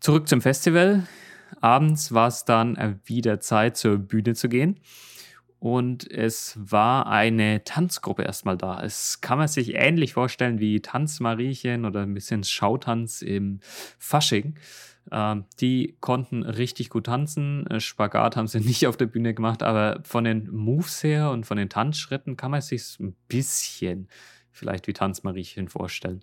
[0.00, 1.06] Zurück zum Festival.
[1.60, 4.80] Abends war es dann wieder Zeit, zur Bühne zu gehen
[5.66, 8.80] und es war eine Tanzgruppe erstmal da.
[8.84, 13.58] Es kann man sich ähnlich vorstellen wie Tanzmariechen oder ein bisschen Schautanz im
[13.98, 14.60] Fasching.
[15.10, 17.66] Ähm, die konnten richtig gut tanzen.
[17.66, 21.46] Äh, Spagat haben sie nicht auf der Bühne gemacht, aber von den Moves her und
[21.46, 24.06] von den Tanzschritten kann man sich ein bisschen
[24.52, 26.22] vielleicht wie Tanzmariechen vorstellen.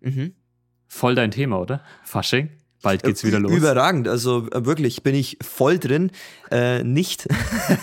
[0.00, 0.36] Mhm.
[0.88, 1.84] Voll dein Thema, oder?
[2.02, 2.48] Fasching?
[2.84, 3.50] Bald geht's wieder los.
[3.50, 6.12] Überragend, also äh, wirklich bin ich voll drin.
[6.50, 7.26] Äh, nicht,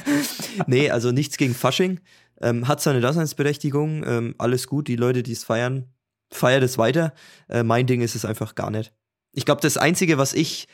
[0.68, 2.00] nee, also nichts gegen Fasching.
[2.40, 4.88] Ähm, hat seine Daseinsberechtigung, ähm, alles gut.
[4.88, 5.90] Die Leute, die es feiern,
[6.32, 7.14] feiert es weiter.
[7.50, 8.94] Äh, mein Ding ist es einfach gar nicht.
[9.34, 10.68] Ich glaube, das Einzige, was ich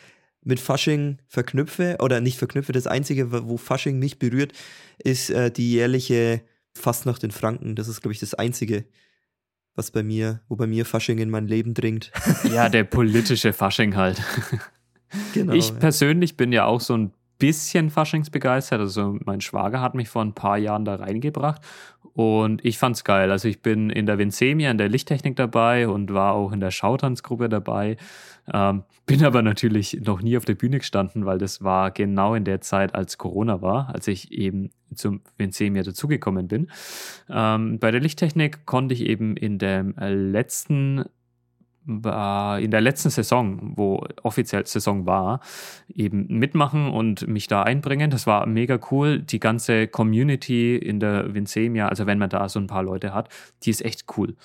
[0.44, 4.54] mit Fasching verknüpfe, oder nicht verknüpfe, das Einzige, wo Fasching mich berührt,
[4.98, 6.42] ist äh, die jährliche
[6.74, 7.76] Fastnacht in Franken.
[7.76, 8.86] Das ist, glaube ich, das Einzige,
[9.78, 12.12] was bei mir, wo bei mir Fasching in mein Leben dringt.
[12.52, 14.22] Ja, der politische Fasching halt.
[15.34, 15.76] Genau, ich ja.
[15.76, 18.82] persönlich bin ja auch so ein bisschen Faschingsbegeistert.
[18.82, 21.62] Also mein Schwager hat mich vor ein paar Jahren da reingebracht
[22.13, 23.32] und ich fand's geil.
[23.32, 26.72] Also ich bin in der Vinzemia, in der Lichttechnik dabei und war auch in der
[26.72, 27.96] Schautanzgruppe dabei.
[28.54, 32.46] Ähm, bin aber natürlich noch nie auf der Bühne gestanden, weil das war genau in
[32.46, 36.70] der Zeit, als Corona war, als ich eben zum Vinzemia dazugekommen bin.
[37.30, 41.06] Ähm, bei der Lichttechnik konnte ich eben in dem letzten
[41.88, 42.02] in
[42.70, 45.40] der letzten Saison, wo offiziell Saison war,
[45.88, 48.12] eben mitmachen und mich da einbringen.
[48.12, 49.20] Das war mega cool.
[49.20, 53.30] Die ganze Community in der Vinzemia, also wenn man da so ein paar Leute hat,
[53.64, 54.36] die ist echt cool.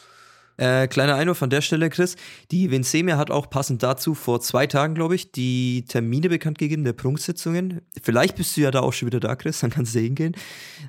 [0.57, 2.17] Äh, kleiner Einwurf an der Stelle, Chris.
[2.51, 6.85] Die Vinzemia hat auch passend dazu vor zwei Tagen, glaube ich, die Termine bekannt gegeben
[6.85, 7.81] der Prunksitzungen.
[8.03, 10.35] Vielleicht bist du ja da auch schon wieder da, Chris, dann kannst du hingehen.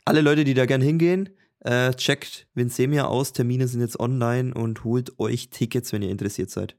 [0.05, 1.29] Alle Leute, die da gern hingehen,
[1.61, 6.49] äh, checkt Vinsemia aus, Termine sind jetzt online und holt euch Tickets, wenn ihr interessiert
[6.49, 6.75] seid.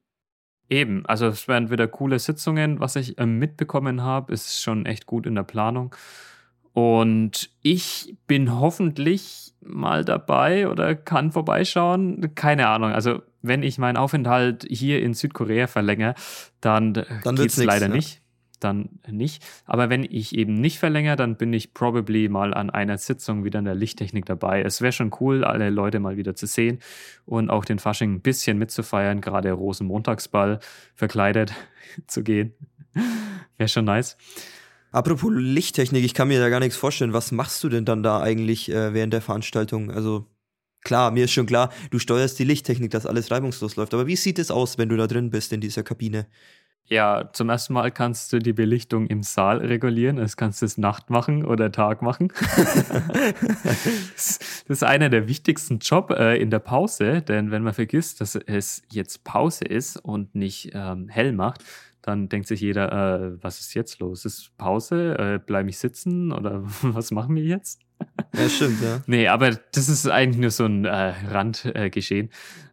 [0.71, 2.81] Eben, also es werden wieder coole Sitzungen.
[2.81, 5.95] Was ich äh, mitbekommen habe, ist schon echt gut in der Planung.
[6.75, 12.35] Und ich bin hoffentlich mal dabei oder kann vorbeischauen.
[12.35, 12.93] Keine Ahnung.
[12.93, 16.15] Also, wenn ich meinen Aufenthalt hier in Südkorea verlängere,
[16.61, 17.95] dann, dann geht es leider ne?
[17.95, 18.21] nicht
[18.65, 19.45] dann nicht.
[19.67, 23.59] Aber wenn ich eben nicht verlängere, dann bin ich probably mal an einer Sitzung wieder
[23.59, 24.63] in der Lichttechnik dabei.
[24.63, 26.79] Es wäre schon cool, alle Leute mal wieder zu sehen
[27.27, 30.61] und auch den Fasching ein bisschen mitzufeiern, gerade Rosenmontagsball
[30.95, 31.53] verkleidet
[32.07, 32.55] zu gehen.
[33.57, 34.17] wäre schon nice.
[34.95, 37.13] Apropos Lichttechnik, ich kann mir da gar nichts vorstellen.
[37.13, 39.91] Was machst du denn dann da eigentlich äh, während der Veranstaltung?
[39.91, 40.27] Also
[40.85, 43.95] Klar, mir ist schon klar, du steuerst die Lichttechnik, dass alles reibungslos läuft.
[43.95, 46.27] Aber wie sieht es aus, wenn du da drin bist in dieser Kabine?
[46.85, 50.17] Ja, zum ersten Mal kannst du die Belichtung im Saal regulieren.
[50.17, 52.31] Das kannst du es Nacht machen oder Tag machen.
[54.13, 58.35] das ist einer der wichtigsten Job äh, in der Pause, denn wenn man vergisst, dass
[58.35, 61.65] es jetzt Pause ist und nicht ähm, hell macht,
[62.05, 64.27] dann denkt sich jeder, äh, was ist jetzt los?
[64.27, 65.17] Ist Pause?
[65.19, 67.81] Äh, Bleibe ich sitzen oder was machen wir jetzt?
[68.35, 69.01] Ja, stimmt, ja.
[69.07, 72.29] Nee, aber das ist eigentlich nur so ein äh, Randgeschehen.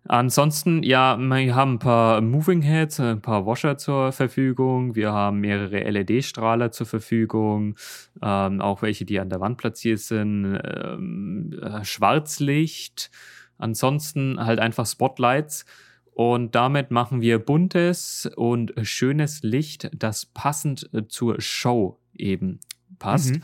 [0.08, 4.96] Ansonsten, ja, wir haben ein paar Moving Heads, ein paar Washer zur Verfügung.
[4.96, 7.78] Wir haben mehrere LED-Strahler zur Verfügung,
[8.22, 10.60] ähm, auch welche, die an der Wand platziert sind.
[10.66, 13.12] Ähm, äh, Schwarzlicht.
[13.58, 15.66] Ansonsten halt einfach Spotlights.
[16.30, 22.60] Und damit machen wir buntes und schönes Licht, das passend äh, zur Show eben
[23.00, 23.36] passt.
[23.36, 23.42] Mhm.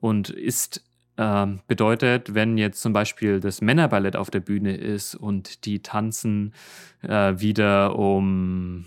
[0.00, 0.82] Und ist
[1.16, 6.54] ähm, bedeutet, wenn jetzt zum Beispiel das Männerballett auf der Bühne ist und die tanzen
[7.02, 8.84] äh, wieder um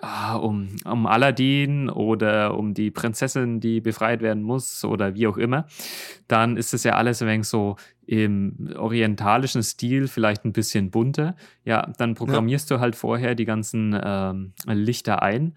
[0.00, 5.66] um, um Aladdin oder um die Prinzessin, die befreit werden muss oder wie auch immer,
[6.28, 11.36] dann ist es ja alles ein wenig so im orientalischen Stil, vielleicht ein bisschen bunter.
[11.64, 12.76] Ja, dann programmierst ja.
[12.76, 15.56] du halt vorher die ganzen ähm, Lichter ein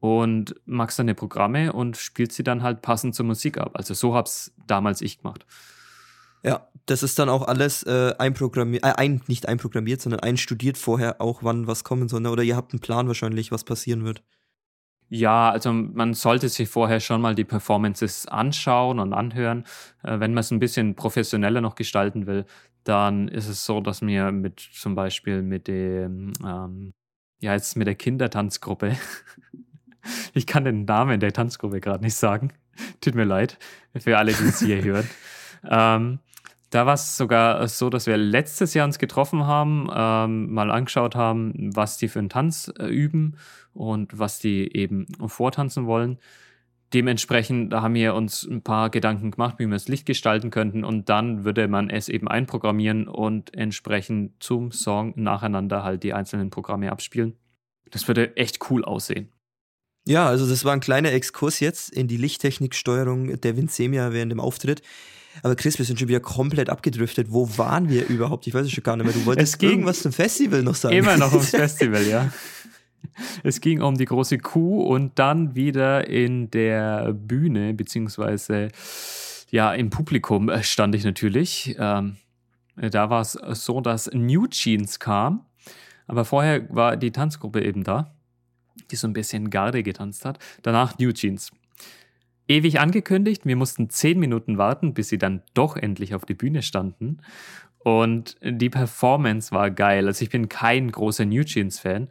[0.00, 3.72] und machst deine Programme und spielst sie dann halt passend zur Musik ab.
[3.74, 5.44] Also so hab's damals ich gemacht.
[6.42, 11.20] Ja, das ist dann auch alles äh, einprogrammiert, äh, ein, nicht einprogrammiert, sondern einstudiert vorher
[11.20, 12.22] auch, wann was kommen soll.
[12.22, 12.30] Ne?
[12.30, 14.22] Oder ihr habt einen Plan wahrscheinlich, was passieren wird.
[15.08, 19.64] Ja, also man sollte sich vorher schon mal die Performances anschauen und anhören.
[20.02, 22.46] Äh, wenn man es ein bisschen professioneller noch gestalten will,
[22.84, 26.94] dann ist es so, dass mir mit zum Beispiel mit dem, ähm,
[27.40, 28.96] ja, jetzt mit der Kindertanzgruppe
[30.34, 32.52] Ich kann den Namen der Tanzgruppe gerade nicht sagen.
[33.00, 33.58] Tut mir leid
[33.96, 35.08] für alle, die es hier hören.
[35.68, 36.18] Ähm,
[36.70, 41.16] da war es sogar so, dass wir letztes Jahr uns getroffen haben, ähm, mal angeschaut
[41.16, 43.36] haben, was die für einen Tanz äh, üben
[43.74, 46.18] und was die eben vortanzen wollen.
[46.92, 51.08] Dementsprechend haben wir uns ein paar Gedanken gemacht, wie wir das Licht gestalten könnten und
[51.08, 56.90] dann würde man es eben einprogrammieren und entsprechend zum Song nacheinander halt die einzelnen Programme
[56.90, 57.36] abspielen.
[57.90, 59.28] Das würde echt cool aussehen.
[60.06, 64.40] Ja, also das war ein kleiner Exkurs jetzt in die Lichttechniksteuerung der Vinsemia während dem
[64.40, 64.82] Auftritt.
[65.42, 67.28] Aber Chris, wir sind schon wieder komplett abgedriftet.
[67.30, 68.46] Wo waren wir überhaupt?
[68.46, 69.14] Ich weiß es schon gar nicht mehr.
[69.14, 70.96] Du wolltest es ging irgendwas zum Festival noch sagen.
[70.96, 72.32] Immer noch ums Festival, ja.
[73.42, 78.68] Es ging um die große Kuh und dann wieder in der Bühne, beziehungsweise
[79.50, 81.76] ja, im Publikum äh, stand ich natürlich.
[81.78, 82.16] Ähm,
[82.76, 85.44] da war es so, dass New Jeans kam,
[86.06, 88.14] aber vorher war die Tanzgruppe eben da
[88.90, 90.38] die so ein bisschen Garde getanzt hat.
[90.62, 91.50] Danach New Jeans.
[92.50, 96.62] Ewig angekündigt, wir mussten zehn Minuten warten, bis sie dann doch endlich auf die Bühne
[96.62, 97.18] standen.
[97.78, 100.08] Und die Performance war geil.
[100.08, 102.08] Also ich bin kein großer New Jeans-Fan,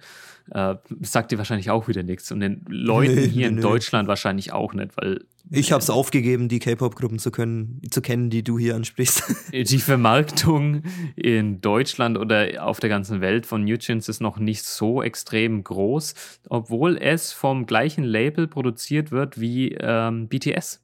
[0.52, 2.32] äh, sagt dir wahrscheinlich auch wieder nichts.
[2.32, 3.62] Und den Leuten nee, hier nee, in nee.
[3.62, 5.26] Deutschland wahrscheinlich auch nicht, weil.
[5.52, 9.24] Ich habe es äh, aufgegeben, die K-Pop-Gruppen zu können, zu kennen, die du hier ansprichst.
[9.52, 10.84] Die Vermarktung
[11.16, 15.64] in Deutschland oder auf der ganzen Welt von New Jeans ist noch nicht so extrem
[15.64, 16.14] groß,
[16.50, 20.84] obwohl es vom gleichen Label produziert wird wie ähm, BTS.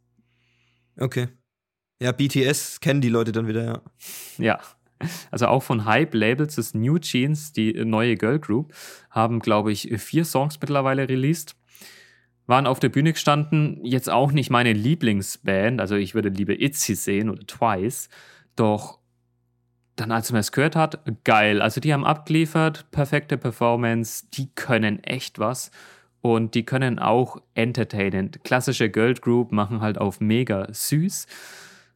[0.97, 1.27] Okay.
[2.01, 3.81] Ja, BTS kennen die Leute dann wieder, ja.
[4.37, 4.59] Ja,
[5.31, 8.73] also auch von Hype-Labels ist New Jeans, die neue Girl Group,
[9.09, 11.55] haben, glaube ich, vier Songs mittlerweile released.
[12.47, 16.93] Waren auf der Bühne gestanden, jetzt auch nicht meine Lieblingsband, also ich würde lieber Itzy
[16.93, 18.09] sehen oder Twice,
[18.55, 18.99] doch
[19.95, 21.61] dann, als man es gehört hat, geil.
[21.61, 25.71] Also die haben abgeliefert, perfekte Performance, die können echt was
[26.21, 28.31] und die können auch entertainen.
[28.43, 31.27] Klassische Girl Group machen halt auf mega süß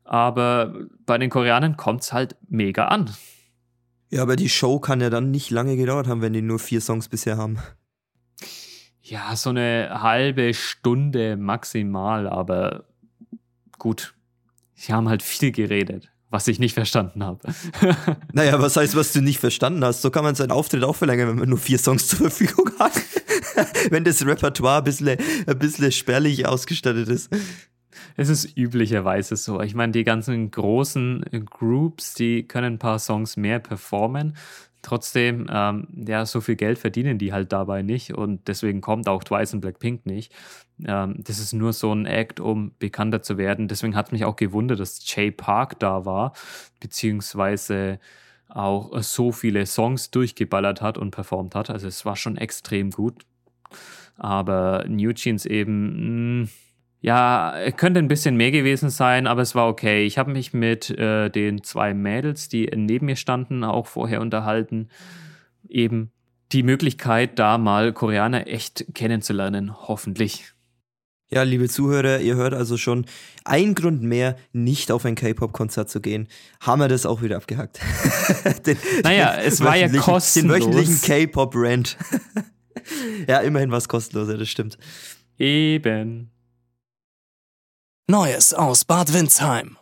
[0.10, 0.74] aber
[1.06, 3.12] bei den Koreanern kommt es halt mega an.
[4.10, 6.82] Ja, aber die Show kann ja dann nicht lange gedauert haben, wenn die nur vier
[6.82, 7.60] Songs bisher haben.
[9.04, 12.86] Ja, so eine halbe Stunde maximal, aber
[13.78, 14.16] gut.
[14.74, 17.42] Sie haben halt viel geredet, was ich nicht verstanden habe.
[18.34, 20.02] naja, was heißt, was du nicht verstanden hast?
[20.02, 22.94] So kann man seinen Auftritt auch verlängern, wenn man nur vier Songs zur Verfügung hat.
[23.92, 27.30] wenn das Repertoire ein bisschen, ein bisschen spärlich ausgestattet ist.
[28.20, 29.62] Es ist üblicherweise so.
[29.62, 34.36] Ich meine, die ganzen großen Groups, die können ein paar Songs mehr performen.
[34.82, 39.24] Trotzdem, ähm, ja, so viel Geld verdienen die halt dabei nicht und deswegen kommt auch
[39.24, 40.34] Twice und Blackpink nicht.
[40.86, 43.70] Ähm, das ist nur so ein Act, um bekannter zu werden.
[43.70, 46.34] Deswegen hat mich auch gewundert, dass Jay Park da war,
[46.82, 48.02] beziehungsweise
[48.50, 51.70] auch so viele Songs durchgeballert hat und performt hat.
[51.70, 53.24] Also es war schon extrem gut.
[54.18, 56.50] Aber New Jeans eben, mh, hm,
[57.02, 60.06] ja, könnte ein bisschen mehr gewesen sein, aber es war okay.
[60.06, 64.90] Ich habe mich mit äh, den zwei Mädels, die neben mir standen, auch vorher unterhalten.
[65.68, 66.12] Eben
[66.52, 70.54] die Möglichkeit, da mal Koreaner echt kennenzulernen, hoffentlich.
[71.32, 73.06] Ja, liebe Zuhörer, ihr hört also schon
[73.46, 76.28] ein Grund mehr, nicht auf ein K-Pop-Konzert zu gehen.
[76.60, 77.80] Haben wir das auch wieder abgehackt.
[78.66, 80.34] den, naja, es war ja kostenlos.
[80.34, 81.98] Den wöchentlichen K-Pop-Rant.
[83.28, 84.80] ja, immerhin war es kostenlos, ja, das stimmt.
[85.38, 86.32] Eben.
[88.10, 89.78] Neues aus Bad Windsheim.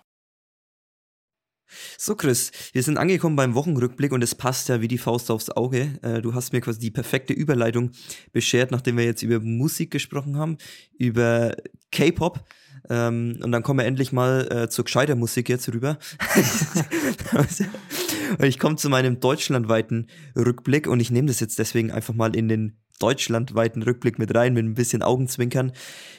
[1.98, 5.50] So, Chris, wir sind angekommen beim Wochenrückblick und es passt ja wie die Faust aufs
[5.50, 5.98] Auge.
[6.02, 7.92] Äh, du hast mir quasi die perfekte Überleitung
[8.34, 10.58] beschert, nachdem wir jetzt über Musik gesprochen haben,
[10.98, 11.56] über
[11.94, 12.44] K-Pop.
[12.90, 15.98] Ähm, und dann kommen wir endlich mal äh, zur gescheiter Musik jetzt rüber.
[18.40, 22.50] ich komme zu meinem deutschlandweiten Rückblick und ich nehme das jetzt deswegen einfach mal in
[22.50, 25.72] den deutschlandweiten Rückblick mit rein, mit ein bisschen Augenzwinkern.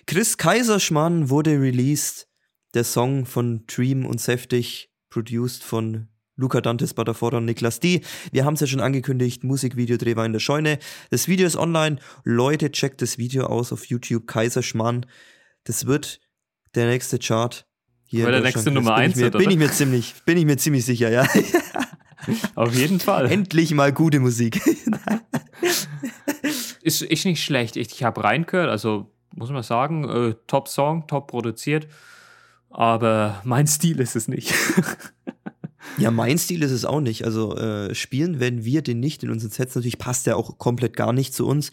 [0.06, 2.26] Chris Kaiserschmann wurde released.
[2.74, 8.02] Der Song von Dream und Seftig produced von Luca Dantes, Badafora und Niklas D.
[8.30, 10.78] Wir haben es ja schon angekündigt, Musikvideodreh war in der Scheune.
[11.10, 11.96] Das Video ist online.
[12.24, 15.06] Leute, checkt das Video aus auf YouTube, Kaiserschmarrn.
[15.64, 16.20] Das wird
[16.74, 17.66] der nächste Chart.
[18.04, 20.84] Hier Oder der nächste Nummer 1 bin, bin ich mir ziemlich, bin ich mir ziemlich
[20.84, 21.26] sicher, ja.
[22.54, 23.30] auf jeden Fall.
[23.30, 24.60] Endlich mal gute Musik.
[26.88, 27.76] ist, ist nicht schlecht.
[27.76, 31.86] Ich, ich habe reingehört, also muss man sagen, äh, top Song, top produziert.
[32.70, 34.52] Aber mein Stil ist es nicht.
[35.98, 37.24] ja, mein Stil ist es auch nicht.
[37.24, 39.74] Also äh, spielen werden wir den nicht in unseren Sets.
[39.74, 41.70] Natürlich passt der auch komplett gar nicht zu uns.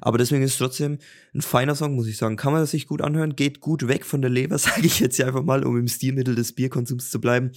[0.00, 0.98] Aber deswegen ist es trotzdem
[1.34, 2.36] ein feiner Song, muss ich sagen.
[2.36, 5.26] Kann man sich gut anhören, geht gut weg von der Leber, sage ich jetzt ja
[5.26, 7.50] einfach mal, um im Stilmittel des Bierkonsums zu bleiben.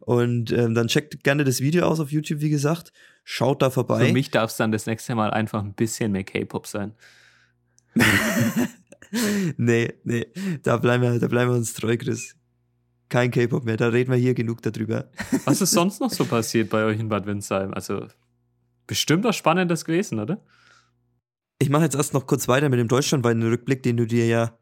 [0.00, 2.92] Und ähm, dann checkt gerne das Video aus auf YouTube, wie gesagt.
[3.30, 4.06] Schaut da vorbei.
[4.06, 6.94] Für mich darf es dann das nächste Mal einfach ein bisschen mehr K-Pop sein.
[9.58, 10.26] nee, nee,
[10.62, 12.36] da bleiben wir, da bleiben wir uns treu, Chris.
[13.10, 15.10] Kein K-Pop mehr, da reden wir hier genug darüber.
[15.44, 17.74] Was ist sonst noch so passiert bei euch in Bad Windsheim?
[17.74, 18.06] Also,
[18.86, 20.42] bestimmt was Spannendes gewesen, oder?
[21.58, 24.57] Ich mache jetzt erst noch kurz weiter mit dem deutschlandweiten Rückblick, den du dir ja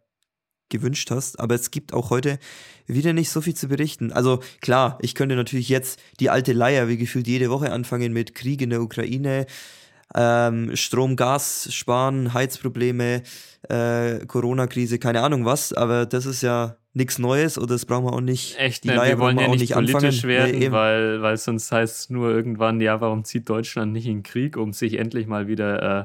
[0.69, 2.39] gewünscht hast, aber es gibt auch heute
[2.87, 4.13] wieder nicht so viel zu berichten.
[4.13, 8.35] Also klar, ich könnte natürlich jetzt die alte Leier wie gefühlt jede Woche anfangen mit
[8.35, 9.47] Krieg in der Ukraine,
[10.15, 13.23] ähm, Strom, Gas sparen, Heizprobleme,
[13.69, 18.13] äh, Corona-Krise, keine Ahnung was, aber das ist ja nichts Neues oder das brauchen wir
[18.13, 18.59] auch nicht.
[18.59, 19.03] Echt, die ne?
[19.03, 20.29] wir wollen ja nicht, nicht politisch anfangen.
[20.29, 24.23] werden, nee, weil, weil sonst heißt es nur irgendwann, ja, warum zieht Deutschland nicht in
[24.23, 26.05] Krieg, um sich endlich mal wieder, äh,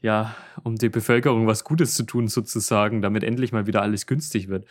[0.00, 4.48] ja, um die Bevölkerung was Gutes zu tun sozusagen, damit endlich mal wieder alles günstig
[4.48, 4.66] wird.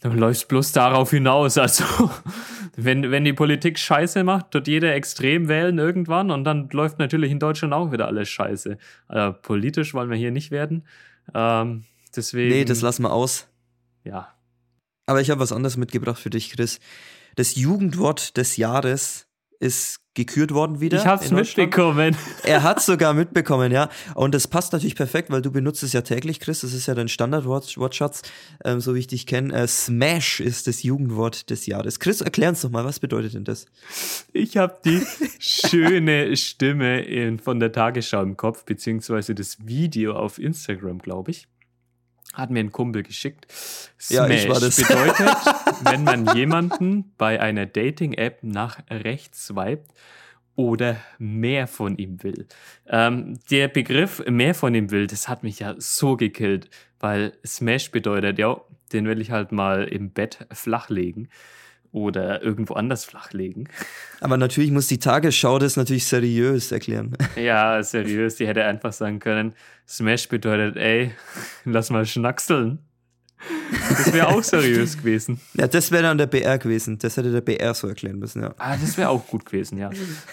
[0.00, 1.58] Dann läuft es bloß darauf hinaus.
[1.58, 1.84] Also,
[2.76, 7.30] wenn, wenn die Politik Scheiße macht, wird jeder extrem wählen irgendwann und dann läuft natürlich
[7.30, 8.78] in Deutschland auch wieder alles Scheiße.
[9.06, 10.84] Also, politisch wollen wir hier nicht werden.
[11.34, 12.50] Ähm, deswegen.
[12.50, 13.48] Nee, das lassen wir aus.
[14.02, 14.34] Ja.
[15.06, 16.80] Aber ich habe was anderes mitgebracht für dich, Chris.
[17.36, 19.28] Das Jugendwort des Jahres
[19.62, 20.98] ist gekürt worden wieder.
[20.98, 22.16] Ich hab's mitbekommen.
[22.44, 23.88] Er hat sogar mitbekommen, ja.
[24.14, 26.60] Und das passt natürlich perfekt, weil du benutzt es ja täglich, Chris.
[26.60, 28.22] Das ist ja dein Standardwortschatz,
[28.64, 29.54] ähm, so wie ich dich kenne.
[29.54, 31.98] Äh, Smash ist das Jugendwort des Jahres.
[31.98, 33.64] Chris, erklär uns doch mal, was bedeutet denn das?
[34.32, 35.00] Ich habe die
[35.38, 41.48] schöne Stimme in, von der Tagesschau im Kopf, beziehungsweise das Video auf Instagram, glaube ich.
[42.32, 43.46] Hat mir ein Kumpel geschickt.
[44.00, 44.76] Smash ja, ich war das.
[44.88, 45.36] bedeutet,
[45.84, 49.92] wenn man jemanden bei einer Dating-App nach rechts swiped
[50.54, 52.46] oder mehr von ihm will.
[52.86, 56.68] Ähm, der Begriff mehr von ihm will, das hat mich ja so gekillt,
[57.00, 58.60] weil Smash bedeutet, ja,
[58.92, 61.28] den will ich halt mal im Bett flachlegen
[61.92, 63.68] oder irgendwo anders flachlegen.
[64.20, 67.16] Aber natürlich muss die Tagesschau das natürlich seriös erklären.
[67.36, 68.36] Ja, seriös.
[68.36, 69.54] Die hätte einfach sagen können,
[69.86, 71.12] Smash bedeutet, ey,
[71.64, 72.78] lass mal schnackseln.
[73.88, 75.40] Das wäre auch seriös gewesen.
[75.54, 76.98] Ja, das wäre dann der BR gewesen.
[76.98, 78.54] Das hätte der BR so erklären müssen, ja.
[78.58, 79.90] Ah, das wäre auch gut gewesen, ja.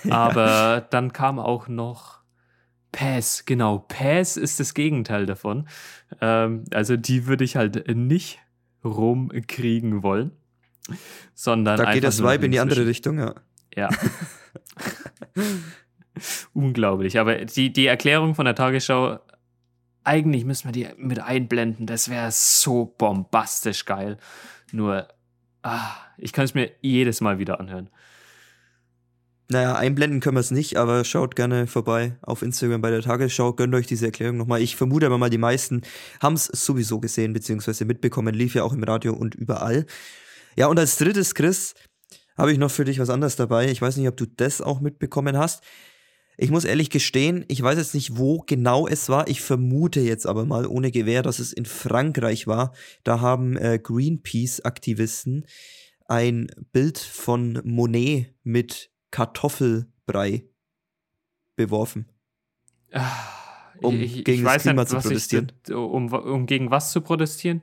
[0.09, 2.19] Aber dann kam auch noch
[2.91, 3.79] Pass, genau.
[3.79, 5.67] Pass ist das Gegenteil davon.
[6.21, 8.39] Ähm, also die würde ich halt nicht
[8.83, 10.31] rumkriegen wollen
[11.33, 13.35] sondern da geht das Vibe in die andere Richtung, ja.
[13.75, 13.89] Ja.
[16.53, 17.19] Unglaublich.
[17.19, 19.19] Aber die, die Erklärung von der Tagesschau,
[20.03, 21.85] eigentlich müssen wir die mit einblenden.
[21.85, 24.17] Das wäre so bombastisch geil.
[24.71, 25.07] Nur,
[25.63, 27.89] ah, ich kann es mir jedes Mal wieder anhören.
[29.51, 33.53] Naja, einblenden können wir es nicht, aber schaut gerne vorbei auf Instagram bei der Tagesschau.
[33.53, 34.61] Gönnt euch diese Erklärung nochmal.
[34.61, 35.81] Ich vermute aber mal, die meisten
[36.21, 38.35] haben es sowieso gesehen, beziehungsweise mitbekommen.
[38.35, 39.87] Lief ja auch im Radio und überall.
[40.59, 41.73] Ja, und als drittes, Chris,
[42.37, 43.71] habe ich noch für dich was anderes dabei.
[43.71, 45.63] Ich weiß nicht, ob du das auch mitbekommen hast.
[46.37, 49.29] Ich muss ehrlich gestehen, ich weiß jetzt nicht, wo genau es war.
[49.29, 52.73] Ich vermute jetzt aber mal ohne Gewehr, dass es in Frankreich war.
[53.05, 55.45] Da haben äh, Greenpeace-Aktivisten
[56.07, 60.43] ein Bild von Monet mit Kartoffelbrei
[61.55, 62.11] beworfen.
[63.81, 65.53] Um ich, gegen ich das Klima nicht, zu protestieren.
[65.65, 67.61] Ich, um, um gegen was zu protestieren?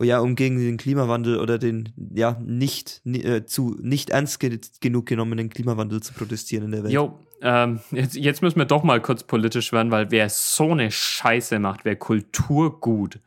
[0.00, 4.58] Oh ja, um gegen den Klimawandel oder den ja nicht äh, zu nicht ernst ge
[4.80, 6.94] genug genommenen Klimawandel zu protestieren in der Welt.
[6.94, 10.90] Jo, ähm, jetzt, jetzt müssen wir doch mal kurz politisch werden, weil wer so eine
[10.90, 13.20] Scheiße macht, wer Kulturgut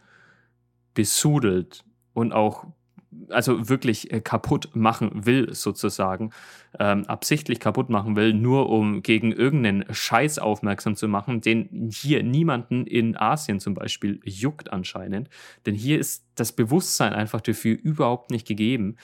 [0.95, 2.65] besudelt und auch
[3.29, 6.31] also wirklich äh, kaputt machen will, sozusagen,
[6.79, 12.23] ähm, absichtlich kaputt machen will, nur um gegen irgendeinen Scheiß aufmerksam zu machen, den hier
[12.23, 15.29] niemanden in Asien zum Beispiel juckt anscheinend.
[15.65, 18.97] Denn hier ist das Bewusstsein einfach dafür überhaupt nicht gegeben.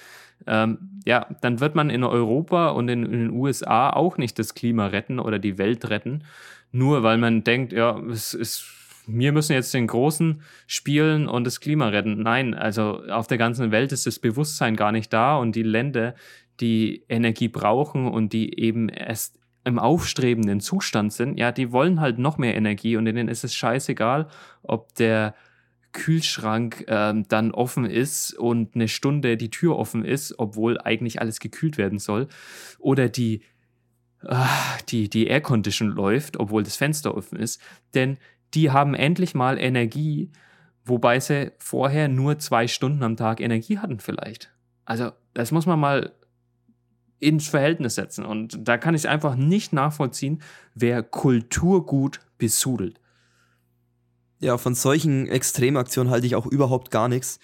[0.47, 4.53] Ähm, ja, dann wird man in Europa und in, in den USA auch nicht das
[4.53, 6.23] Klima retten oder die Welt retten,
[6.71, 8.78] nur weil man denkt, ja, es ist
[9.11, 12.21] wir müssen jetzt den Großen spielen und das Klima retten.
[12.21, 16.15] Nein, also auf der ganzen Welt ist das Bewusstsein gar nicht da und die Länder,
[16.59, 22.17] die Energie brauchen und die eben erst im aufstrebenden Zustand sind, ja, die wollen halt
[22.17, 24.27] noch mehr Energie und denen ist es scheißegal,
[24.63, 25.35] ob der
[25.91, 31.39] Kühlschrank ähm, dann offen ist und eine Stunde die Tür offen ist, obwohl eigentlich alles
[31.39, 32.27] gekühlt werden soll,
[32.77, 33.41] oder die
[34.23, 34.45] äh,
[34.89, 37.61] die die Aircondition läuft, obwohl das Fenster offen ist,
[37.93, 38.17] denn
[38.53, 40.31] die haben endlich mal Energie,
[40.85, 44.51] wobei sie vorher nur zwei Stunden am Tag Energie hatten vielleicht.
[44.85, 46.13] Also das muss man mal
[47.19, 48.25] ins Verhältnis setzen.
[48.25, 50.41] Und da kann ich einfach nicht nachvollziehen,
[50.73, 52.99] wer Kulturgut besudelt.
[54.39, 57.39] Ja, von solchen Extremaktionen halte ich auch überhaupt gar nichts.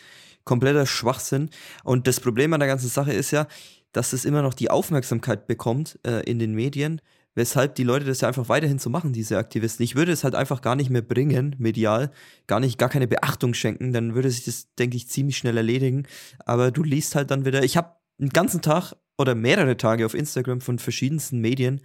[0.46, 1.50] Kompletter Schwachsinn.
[1.84, 3.48] Und das Problem an der ganzen Sache ist ja,
[3.92, 7.02] dass es immer noch die Aufmerksamkeit bekommt äh, in den Medien,
[7.36, 9.84] weshalb die Leute das ja einfach weiterhin so machen, diese Aktivisten.
[9.84, 12.12] Ich würde es halt einfach gar nicht mehr bringen, medial,
[12.48, 16.08] gar nicht, gar keine Beachtung schenken, dann würde sich das, denke ich, ziemlich schnell erledigen.
[16.40, 20.14] Aber du liest halt dann wieder, ich habe einen ganzen Tag oder mehrere Tage auf
[20.14, 21.82] Instagram von verschiedensten Medien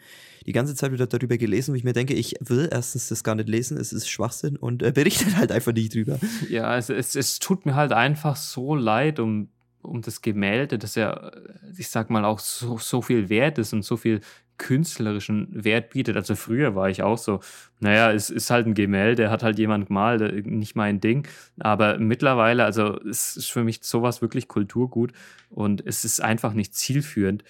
[0.46, 3.34] die ganze Zeit wieder darüber gelesen, wo ich mir denke, ich will erstens das gar
[3.34, 6.18] nicht lesen, es ist Schwachsinn und äh, berichtet halt einfach nicht drüber.
[6.48, 9.48] Ja, es, es, es tut mir halt einfach so leid um
[9.82, 11.30] um das Gemälde, das ja,
[11.76, 14.20] ich sag mal, auch so, so viel wert ist und so viel
[14.60, 16.16] künstlerischen Wert bietet.
[16.16, 17.40] Also früher war ich auch so,
[17.80, 21.26] naja, es ist halt ein Gemälde, hat halt jemand gemalt, äh, nicht mein Ding.
[21.58, 25.12] Aber mittlerweile, also es ist für mich sowas wirklich Kulturgut
[25.48, 27.42] und es ist einfach nicht zielführend,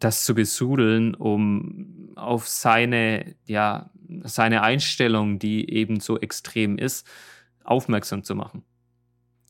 [0.00, 3.90] das zu besudeln, um auf seine, ja,
[4.24, 7.06] seine Einstellung, die eben so extrem ist,
[7.62, 8.64] aufmerksam zu machen.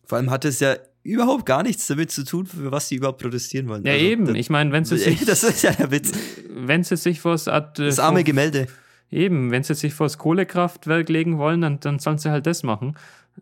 [0.05, 3.21] Vor allem hat es ja überhaupt gar nichts damit zu tun, für was sie überhaupt
[3.21, 3.85] protestieren wollen.
[3.85, 4.25] Ja, also, eben.
[4.27, 5.25] Das, ich meine, wenn sie sich.
[5.25, 6.13] Das ist ja der Witz.
[6.49, 7.49] Wenn sie sich vors.
[7.49, 8.69] Ad, das arme vor, Gemälde.
[9.11, 12.97] Eben, wenn sie sich vors Kohlekraftwerk legen wollen, dann, dann sollen sie halt das machen.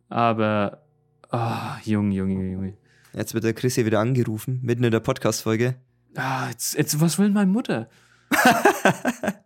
[0.09, 0.83] Aber.
[1.31, 2.75] Ah, oh, Junge, Junge, Junge.
[3.13, 5.77] Jetzt wird der Chris hier wieder angerufen, mitten in der Podcast-Folge.
[6.17, 7.89] Ah, jetzt, jetzt, was will meine Mutter?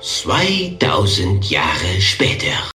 [0.00, 2.70] 2000 Jahre später.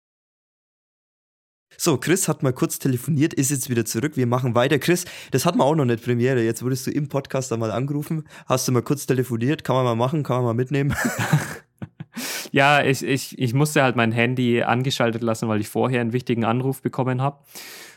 [1.77, 4.17] So, Chris hat mal kurz telefoniert, ist jetzt wieder zurück.
[4.17, 4.79] Wir machen weiter.
[4.79, 6.43] Chris, das hat man auch noch nicht Premiere.
[6.43, 8.25] Jetzt wurdest du im Podcast einmal angerufen.
[8.47, 9.65] Hast du mal kurz telefoniert?
[9.65, 10.95] Kann man mal machen, kann man mal mitnehmen.
[12.53, 16.45] ja, ich, ich, ich musste halt mein Handy angeschaltet lassen, weil ich vorher einen wichtigen
[16.45, 17.39] Anruf bekommen habe.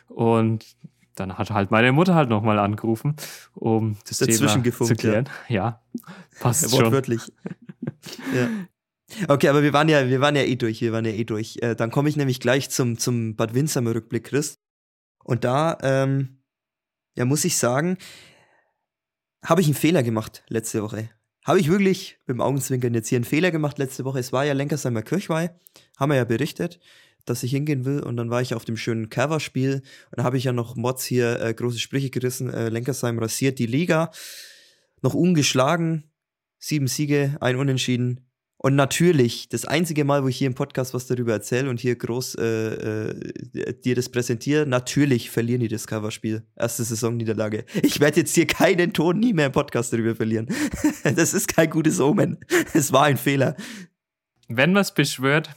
[0.08, 0.66] Und
[1.16, 3.16] dann hat halt meine Mutter halt nochmal angerufen,
[3.56, 5.30] um das Dazwischen Thema gefunkt, zu klären.
[5.48, 6.02] Ja, ja
[6.40, 7.22] passt ja, wortwörtlich.
[7.22, 8.36] schon.
[8.36, 8.48] ja.
[9.28, 11.58] Okay, aber wir waren ja, wir waren ja eh durch, wir waren ja eh durch.
[11.62, 14.60] Äh, dann komme ich nämlich gleich zum, zum Bad Windsheim Rückblick, Chris.
[15.24, 16.44] Und da, ähm,
[17.16, 17.98] ja, muss ich sagen,
[19.44, 21.10] habe ich einen Fehler gemacht letzte Woche.
[21.46, 24.20] Habe ich wirklich mit dem Augenzwinkern jetzt hier einen Fehler gemacht letzte Woche.
[24.20, 25.52] Es war ja Lenkersheimer Kirchweih,
[25.98, 26.80] haben wir ja berichtet,
[27.24, 28.02] dass ich hingehen will.
[28.04, 29.76] Und dann war ich auf dem schönen Coverspiel
[30.12, 32.54] und da habe ich ja noch Mods hier äh, große Sprüche gerissen.
[32.54, 34.12] Äh, Lenkersheim rasiert die Liga.
[35.02, 36.12] Noch ungeschlagen.
[36.60, 38.27] Sieben Siege, ein Unentschieden.
[38.60, 41.96] Und natürlich, das einzige Mal, wo ich hier im Podcast was darüber erzähle und hier
[41.96, 46.44] groß äh, äh, dir das präsentiere, natürlich verlieren die das Coverspiel.
[46.56, 47.66] Erste Saisonniederlage.
[47.84, 50.48] Ich werde jetzt hier keinen Ton nie mehr im Podcast darüber verlieren.
[51.04, 52.40] das ist kein gutes Omen.
[52.74, 53.56] Es war ein Fehler.
[54.48, 55.52] Wenn man es beschwört,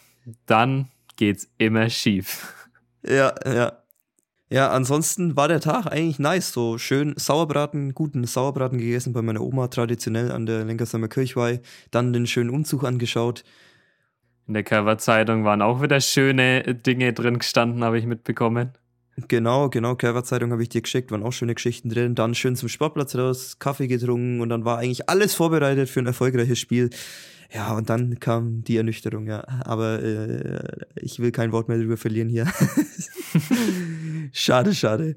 [0.44, 2.54] dann geht's immer schief.
[3.02, 3.82] Ja, ja.
[4.52, 6.52] Ja, ansonsten war der Tag eigentlich nice.
[6.52, 11.60] So schön Sauerbraten, guten Sauerbraten gegessen bei meiner Oma, traditionell an der Lenkersheimer Kirchweih.
[11.92, 13.44] Dann den schönen Umzug angeschaut.
[14.48, 18.72] In der Coverzeitung waren auch wieder schöne Dinge drin gestanden, habe ich mitbekommen.
[19.28, 22.16] Genau, genau, Körperzeitung habe ich dir geschickt, waren auch schöne Geschichten drin.
[22.16, 26.06] Dann schön zum Sportplatz raus, Kaffee getrunken und dann war eigentlich alles vorbereitet für ein
[26.06, 26.90] erfolgreiches Spiel.
[27.52, 29.44] Ja, und dann kam die Ernüchterung, ja.
[29.64, 30.60] Aber äh,
[30.96, 32.46] ich will kein Wort mehr darüber verlieren hier.
[34.32, 35.16] schade, schade.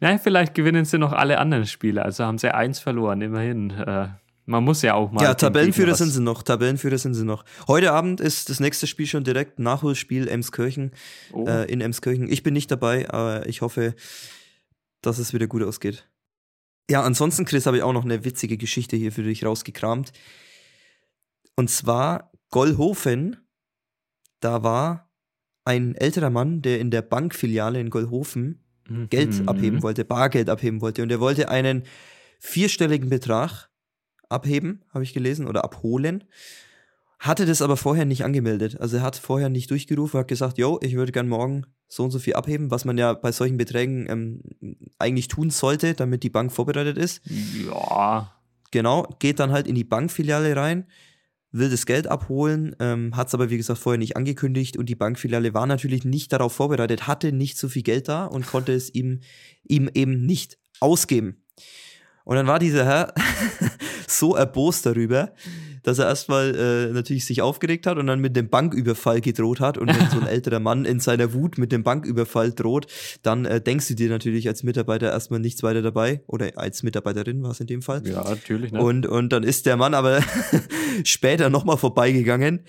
[0.00, 2.04] Ja, vielleicht gewinnen sie noch alle anderen Spiele.
[2.04, 3.70] Also haben sie eins verloren, immerhin.
[3.70, 4.08] Äh,
[4.46, 5.22] man muss ja auch mal.
[5.22, 6.42] Ja, Tabellenführer sind sie noch.
[6.42, 7.44] Tabellenführer sind sie noch.
[7.66, 10.92] Heute Abend ist das nächste Spiel schon direkt Nachholspiel Emskirchen
[11.32, 11.46] oh.
[11.46, 12.30] äh, in Emskirchen.
[12.30, 13.94] Ich bin nicht dabei, aber ich hoffe,
[15.02, 16.08] dass es wieder gut ausgeht.
[16.90, 20.12] Ja, ansonsten, Chris, habe ich auch noch eine witzige Geschichte hier für dich rausgekramt.
[21.56, 23.36] Und zwar Gollhofen,
[24.40, 25.07] da war
[25.68, 29.10] ein älterer Mann, der in der Bankfiliale in Gollhofen mhm.
[29.10, 31.02] Geld abheben wollte, Bargeld abheben wollte.
[31.02, 31.82] Und er wollte einen
[32.38, 33.68] vierstelligen Betrag
[34.30, 36.24] abheben, habe ich gelesen, oder abholen.
[37.18, 38.80] Hatte das aber vorher nicht angemeldet.
[38.80, 42.12] Also er hat vorher nicht durchgerufen, hat gesagt, yo, ich würde gern morgen so und
[42.12, 44.40] so viel abheben, was man ja bei solchen Beträgen ähm,
[44.98, 47.20] eigentlich tun sollte, damit die Bank vorbereitet ist.
[47.66, 48.32] Ja.
[48.70, 50.86] Genau, geht dann halt in die Bankfiliale rein,
[51.50, 54.94] will das Geld abholen, ähm, hat es aber wie gesagt vorher nicht angekündigt und die
[54.94, 58.94] Bankfiliale war natürlich nicht darauf vorbereitet, hatte nicht so viel Geld da und konnte es
[58.94, 59.20] ihm,
[59.64, 61.42] ihm eben nicht ausgeben.
[62.24, 63.14] Und dann war dieser Herr
[64.06, 65.32] so erbost darüber,
[65.82, 69.78] dass er erstmal äh, natürlich sich aufgeregt hat und dann mit dem Banküberfall gedroht hat.
[69.78, 72.86] Und wenn so ein älterer Mann in seiner Wut mit dem Banküberfall droht,
[73.22, 76.22] dann äh, denkst du dir natürlich als Mitarbeiter erstmal nichts weiter dabei.
[76.26, 78.02] Oder als Mitarbeiterin war es in dem Fall.
[78.06, 78.72] Ja, natürlich.
[78.72, 78.82] Ne?
[78.82, 80.20] Und, und dann ist der Mann aber
[81.04, 82.64] später nochmal vorbeigegangen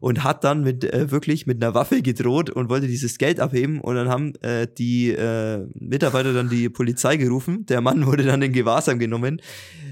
[0.00, 3.80] und hat dann mit äh, wirklich mit einer Waffe gedroht und wollte dieses Geld abheben
[3.80, 7.66] und dann haben äh, die äh, Mitarbeiter dann die Polizei gerufen.
[7.66, 9.40] Der Mann wurde dann in Gewahrsam genommen.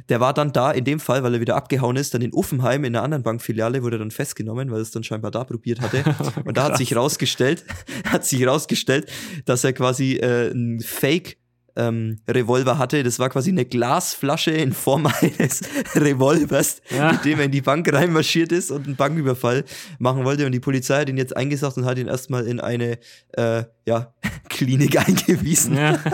[0.08, 2.84] Der war dann da in dem Fall, weil er wieder abgehauen ist, dann in Uffenheim
[2.84, 6.02] in einer anderen Bankfiliale wurde dann festgenommen, weil er es dann scheinbar da probiert hatte.
[6.44, 7.64] Und da hat sich rausgestellt,
[8.04, 9.10] hat sich rausgestellt,
[9.44, 11.36] dass er quasi äh, ein Fake
[11.78, 13.02] ähm, Revolver hatte.
[13.02, 15.62] Das war quasi eine Glasflasche in Form eines
[15.94, 17.12] Revolvers, ja.
[17.12, 19.64] mit dem er in die Bank reinmarschiert ist und einen Banküberfall
[19.98, 20.44] machen wollte.
[20.44, 22.98] Und die Polizei hat ihn jetzt eingesagt und hat ihn erstmal in eine
[23.32, 24.12] äh, ja,
[24.50, 25.76] Klinik eingewiesen.
[25.76, 25.98] Ja.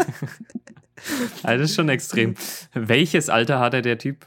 [1.43, 2.35] Also das ist schon extrem.
[2.73, 4.25] Welches Alter hatte der Typ?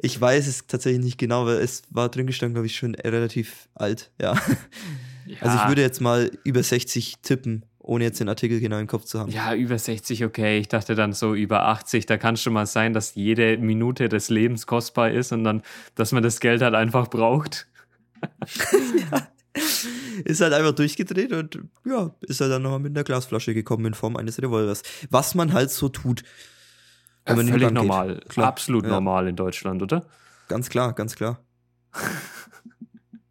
[0.00, 3.68] Ich weiß es tatsächlich nicht genau, weil es war drin gestanden, glaube ich, schon relativ
[3.74, 4.34] alt, ja.
[5.26, 5.36] ja.
[5.40, 9.04] Also ich würde jetzt mal über 60 tippen ohne jetzt den Artikel genau im Kopf
[9.04, 9.30] zu haben.
[9.30, 10.58] Ja, über 60, okay.
[10.58, 12.06] Ich dachte dann so über 80.
[12.06, 15.62] Da kann es schon mal sein, dass jede Minute des Lebens kostbar ist und dann,
[15.94, 17.66] dass man das Geld halt einfach braucht.
[19.12, 19.28] ja.
[20.24, 23.94] Ist halt einfach durchgedreht und ja, ist halt dann nochmal mit einer Glasflasche gekommen in
[23.94, 24.82] Form eines Revolvers.
[25.10, 26.22] Was man halt so tut.
[27.24, 28.20] Wenn ja, man völlig normal.
[28.36, 28.90] Absolut ja.
[28.90, 30.06] normal in Deutschland, oder?
[30.48, 31.40] Ganz klar, ganz klar.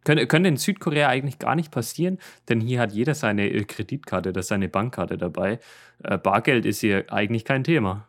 [0.04, 4.30] Könnte, könnte in Südkorea eigentlich gar nicht passieren, denn hier hat jeder seine äh, Kreditkarte
[4.30, 5.60] oder seine Bankkarte dabei.
[6.02, 8.08] Äh, Bargeld ist hier eigentlich kein Thema.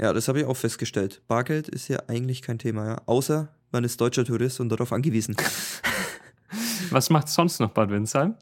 [0.00, 1.22] Ja, das habe ich auch festgestellt.
[1.28, 3.02] Bargeld ist hier eigentlich kein Thema, ja.
[3.06, 5.36] Außer man ist deutscher Tourist und darauf angewiesen.
[6.90, 8.36] Was macht sonst noch Bad Windsheim?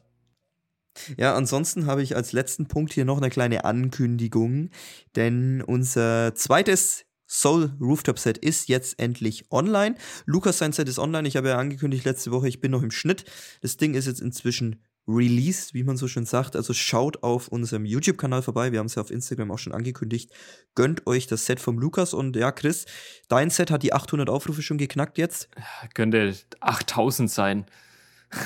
[1.16, 4.70] Ja, ansonsten habe ich als letzten Punkt hier noch eine kleine Ankündigung,
[5.16, 9.94] denn unser zweites Soul Rooftop Set ist jetzt endlich online.
[10.26, 11.28] Lukas sein Set ist online.
[11.28, 13.24] Ich habe ja angekündigt letzte Woche, ich bin noch im Schnitt.
[13.60, 16.56] Das Ding ist jetzt inzwischen released, wie man so schön sagt.
[16.56, 18.72] Also schaut auf unserem YouTube-Kanal vorbei.
[18.72, 20.32] Wir haben es ja auf Instagram auch schon angekündigt.
[20.74, 22.14] Gönnt euch das Set vom Lukas.
[22.14, 22.86] Und ja, Chris,
[23.28, 25.48] dein Set hat die 800 Aufrufe schon geknackt jetzt.
[25.94, 27.66] Könnte 8000 sein.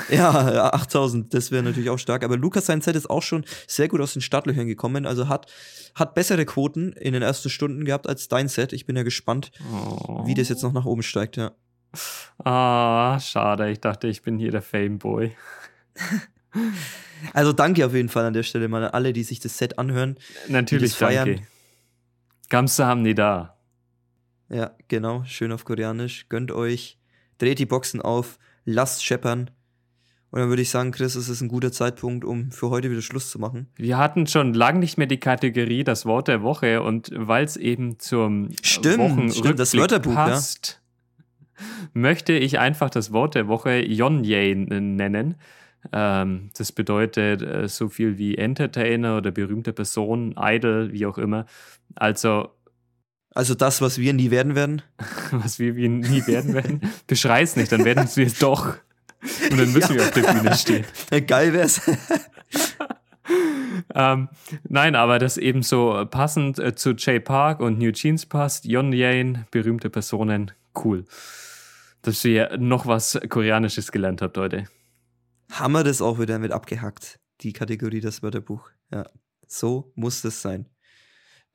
[0.08, 2.24] Ja, 8000, das wäre natürlich auch stark.
[2.24, 5.06] Aber Lukas sein Set ist auch schon sehr gut aus den Startlöchern gekommen.
[5.06, 5.52] Also hat,
[5.94, 8.72] hat bessere Quoten in den ersten Stunden gehabt als dein Set.
[8.72, 10.26] Ich bin ja gespannt, oh.
[10.26, 11.52] wie das jetzt noch nach oben steigt, ja.
[12.38, 13.70] Ah, schade.
[13.70, 15.32] Ich dachte, ich bin hier der Fameboy.
[17.32, 19.78] also danke auf jeden Fall an der Stelle mal an alle, die sich das Set
[19.78, 20.16] anhören.
[20.48, 21.40] Natürlich, danke.
[22.48, 23.56] Gamsa haben die da.
[24.48, 25.24] Ja, genau.
[25.24, 26.28] Schön auf Koreanisch.
[26.28, 26.98] Gönnt euch.
[27.38, 28.38] Dreht die Boxen auf.
[28.64, 29.50] Lasst scheppern.
[30.34, 33.02] Und dann würde ich sagen, Chris, es ist ein guter Zeitpunkt, um für heute wieder
[33.02, 33.68] Schluss zu machen.
[33.76, 37.56] Wir hatten schon lange nicht mehr die Kategorie das Wort der Woche und weil es
[37.56, 40.82] eben zum stimmt, stimmt, das Wörterbuch passt,
[41.56, 41.64] ja.
[41.92, 45.36] möchte ich einfach das Wort der Woche Yonye nennen.
[45.92, 51.46] Ähm, das bedeutet äh, so viel wie Entertainer oder berühmte Person, Idol, wie auch immer.
[51.94, 52.48] Also
[53.36, 54.82] also das, was wir nie werden werden?
[55.30, 56.80] was wir nie werden werden?
[57.06, 58.74] Beschrei's nicht, dann werden wir es doch.
[59.50, 60.00] Und dann müssen ja.
[60.00, 60.84] wir auf der Bühne stehen.
[61.26, 61.80] Geil wär's.
[63.94, 64.28] ähm,
[64.68, 68.64] nein, aber das eben so passend äh, zu Jay Park und New Jeans passt.
[68.64, 70.52] Yon Yane, berühmte Personen,
[70.84, 71.04] cool.
[72.02, 74.66] Dass ihr noch was Koreanisches gelernt habt heute.
[75.50, 77.18] Haben wir das auch wieder mit abgehackt.
[77.40, 78.70] die Kategorie das Wörterbuch.
[78.92, 79.04] Ja,
[79.46, 80.66] so muss das sein.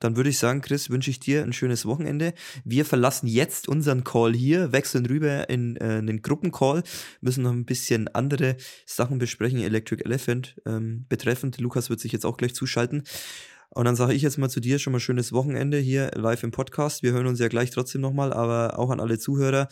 [0.00, 2.34] Dann würde ich sagen, Chris, wünsche ich dir ein schönes Wochenende.
[2.64, 6.82] Wir verlassen jetzt unseren Call hier, wechseln rüber in äh, einen Gruppencall,
[7.20, 11.60] müssen noch ein bisschen andere Sachen besprechen, Electric Elephant ähm, betreffend.
[11.60, 13.04] Lukas wird sich jetzt auch gleich zuschalten.
[13.72, 16.50] Und dann sage ich jetzt mal zu dir schon mal schönes Wochenende hier live im
[16.50, 17.02] Podcast.
[17.02, 19.68] Wir hören uns ja gleich trotzdem nochmal, aber auch an alle Zuhörer.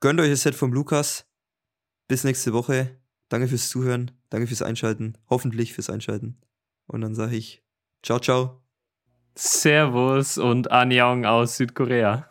[0.00, 1.26] Gönnt euch das Set vom Lukas.
[2.06, 3.00] Bis nächste Woche.
[3.28, 4.12] Danke fürs Zuhören.
[4.30, 5.18] Danke fürs Einschalten.
[5.28, 6.40] Hoffentlich fürs Einschalten.
[6.86, 7.64] Und dann sage ich
[8.02, 8.65] ciao, ciao.
[9.38, 12.26] Servus und Annyeong aus Südkorea.